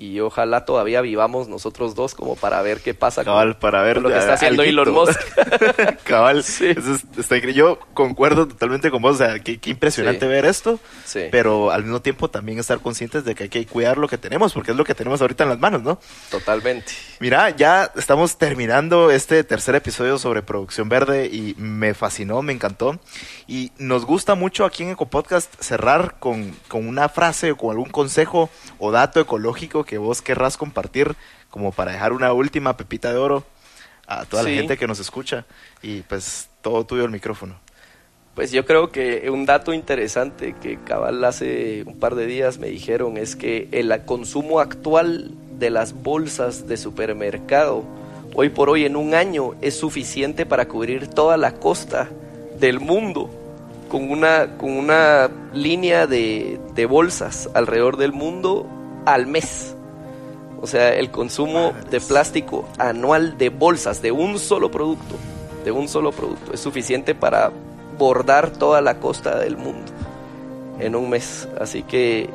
[0.02, 4.08] y ojalá todavía vivamos nosotros dos como para ver qué pasa Cabal, para ver lo
[4.08, 5.20] que está haciendo Elon Musk.
[6.04, 6.74] Cabal, sí.
[7.16, 11.28] está, yo concuerdo totalmente con vos, o sea, qué, impresionante ver esto, sí.
[11.30, 14.52] pero al mismo tiempo también estar conscientes de que hay que cuidar lo que tenemos,
[14.52, 16.00] porque es lo que tenemos ahorita en las manos, ¿no?
[16.30, 16.92] Totalmente.
[17.20, 22.98] Mira, ya estamos terminando este tercer episodio sobre producción verde y me fascinó, me encantó,
[23.46, 27.90] y nos gusta mucho aquí en Ecopodcast cerrar con, con una frase o con algún
[27.90, 28.50] consejo
[28.80, 31.14] o dato ecológico que vos querrás compartir
[31.50, 33.44] como para dejar una última pepita de oro
[34.06, 35.44] a toda la gente que nos escucha
[35.82, 37.56] y pues todo tuyo el micrófono.
[38.34, 42.68] Pues yo creo que un dato interesante que cabal hace un par de días me
[42.68, 47.84] dijeron es que el consumo actual de las bolsas de supermercado
[48.34, 52.08] hoy por hoy en un año es suficiente para cubrir toda la costa
[52.58, 53.30] del mundo
[53.90, 58.66] con una, con una línea de, de bolsas alrededor del mundo
[59.04, 59.76] al mes.
[60.62, 65.16] O sea, el consumo de plástico anual de bolsas de un solo producto,
[65.64, 67.50] de un solo producto, es suficiente para
[67.98, 69.90] bordar toda la costa del mundo
[70.78, 71.48] en un mes.
[71.60, 72.30] Así que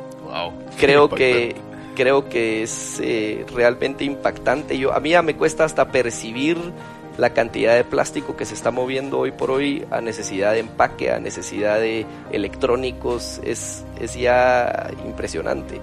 [0.78, 1.56] creo que
[1.96, 4.78] creo que es eh, realmente impactante.
[4.78, 6.58] Yo a mí ya me cuesta hasta percibir
[7.16, 11.10] la cantidad de plástico que se está moviendo hoy por hoy a necesidad de empaque,
[11.10, 15.80] a necesidad de electrónicos, es, es ya impresionante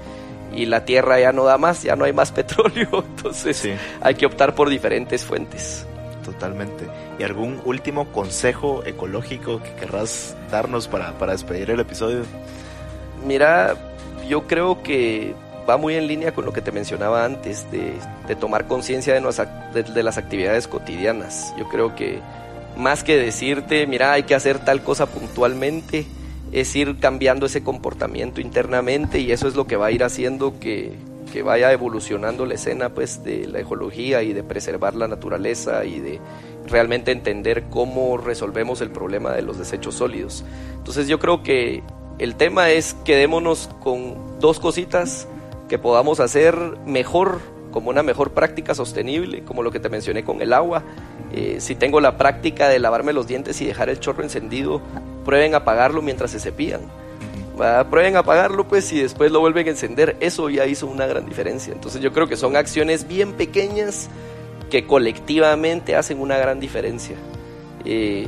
[0.55, 3.67] y la tierra ya no da más, ya no hay más petróleo, entonces
[4.01, 5.85] hay que optar por diferentes fuentes.
[6.23, 6.85] Totalmente.
[7.19, 12.23] ¿Y algún último consejo ecológico que querrás darnos para, despedir el episodio?
[13.25, 13.75] Mira,
[14.27, 15.35] yo creo que
[15.69, 20.03] va muy en línea con lo que te mencionaba antes, de, tomar conciencia de, de,
[20.03, 21.53] las actividades cotidianas.
[21.57, 22.21] Yo creo que
[22.75, 26.05] más que decirte, mira, hay que hacer tal cosa puntualmente,
[26.55, 30.57] es ir cambiando ese comportamiento internamente y eso es lo que va a ir haciendo
[30.57, 30.93] que,
[31.33, 35.99] que vaya evolucionando la escena pues de la ecología y de preservar la naturaleza y
[35.99, 36.21] de
[36.65, 40.45] realmente entender cómo resolvemos el problema de los desechos sólidos.
[40.77, 41.83] Entonces yo creo que
[42.19, 45.27] el tema es quedémonos con dos cositas
[45.67, 47.41] que podamos hacer mejor,
[47.71, 50.83] como una mejor práctica sostenible, como lo que te mencioné con el agua.
[51.35, 54.81] Eh, si tengo la práctica de lavarme los dientes y dejar el chorro encendido,
[55.25, 56.81] prueben a apagarlo mientras se cepillan.
[57.89, 60.15] Prueben a apagarlo pues y después lo vuelven a encender.
[60.21, 61.73] Eso ya hizo una gran diferencia.
[61.73, 64.09] Entonces yo creo que son acciones bien pequeñas
[64.69, 67.17] que colectivamente hacen una gran diferencia.
[67.83, 68.27] Eh,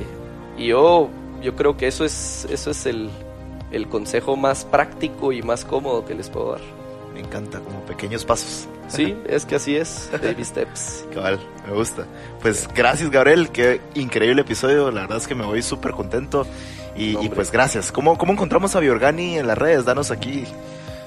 [0.58, 1.10] y yo,
[1.42, 3.10] yo creo que eso es, eso es el,
[3.72, 6.62] el consejo más práctico y más cómodo que les puedo dar.
[7.18, 8.68] Me encanta, como pequeños pasos.
[8.88, 11.06] Sí, es que así es, baby steps.
[11.14, 12.06] Cabal, me gusta.
[12.42, 16.48] Pues gracias Gabriel, qué increíble episodio, la verdad es que me voy súper contento
[16.96, 17.92] y, pues gracias.
[17.92, 19.84] ¿Cómo, ¿Cómo encontramos a Biorgani en las redes?
[19.84, 20.46] Danos aquí.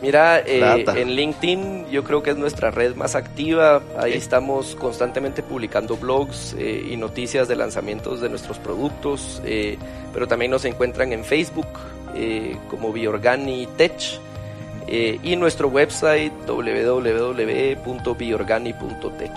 [0.02, 3.82] Mira, eh, en LinkedIn yo creo que es nuestra red más activa.
[3.98, 9.40] Ahí estamos constantemente publicando blogs eh, y noticias de lanzamientos de nuestros productos.
[9.46, 9.78] Eh,
[10.12, 11.68] pero también nos encuentran en Facebook
[12.68, 14.20] como Biorgani Tech.
[14.90, 19.36] Y nuestro website www.biorgani.tech.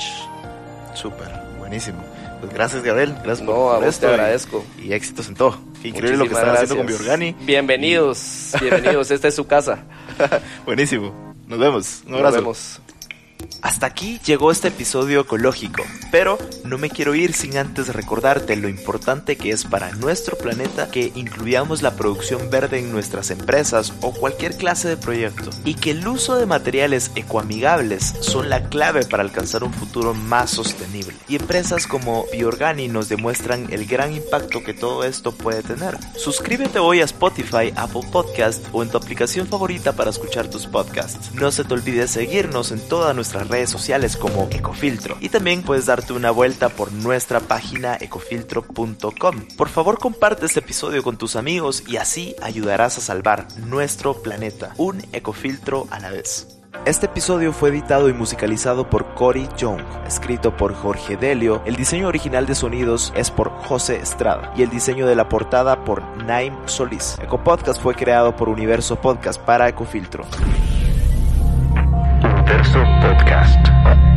[0.95, 1.29] Súper,
[1.59, 2.03] buenísimo.
[2.43, 3.15] Pues gracias, Gabriel.
[3.23, 4.65] Gracias no, por, a vos te agradezco.
[4.83, 5.57] Y, éxitos en todo.
[5.81, 7.33] Qué increíble lo que están haciendo con Biorgani.
[7.41, 9.11] Bienvenidos, bienvenidos.
[9.11, 9.85] Esta es su casa.
[10.65, 11.33] Buenísimo.
[11.47, 12.03] Nos vemos.
[12.05, 12.35] Un abrazo.
[12.35, 12.81] Nos vemos.
[13.63, 18.67] Hasta aquí llegó este episodio ecológico, pero no me quiero ir sin antes recordarte lo
[18.67, 24.11] importante que es para nuestro planeta que incluyamos la producción verde en nuestras empresas o
[24.11, 29.23] cualquier clase de proyecto y que el uso de materiales ecoamigables son la clave para
[29.23, 31.15] alcanzar un futuro más sostenible.
[31.29, 35.97] Y empresas como Biorgani nos demuestran el gran impacto que todo esto puede tener.
[36.17, 41.33] Suscríbete hoy a Spotify, Apple Podcast o en tu aplicación favorita para escuchar tus podcasts.
[41.35, 45.85] No se te olvide seguirnos en todas nuestras redes sociales como Ecofiltro y también puedes
[45.85, 49.35] darte una vuelta por nuestra página ecofiltro.com.
[49.55, 54.73] Por favor comparte este episodio con tus amigos y así ayudarás a salvar nuestro planeta,
[54.77, 56.47] un ecofiltro a la vez.
[56.85, 62.07] Este episodio fue editado y musicalizado por Cory Young, escrito por Jorge Delio, el diseño
[62.07, 66.55] original de sonidos es por José Estrada y el diseño de la portada por Naim
[66.65, 67.19] Solís.
[67.21, 70.25] Ecopodcast fue creado por Universo Podcast para Ecofiltro.
[72.53, 74.12] Universo Podcast.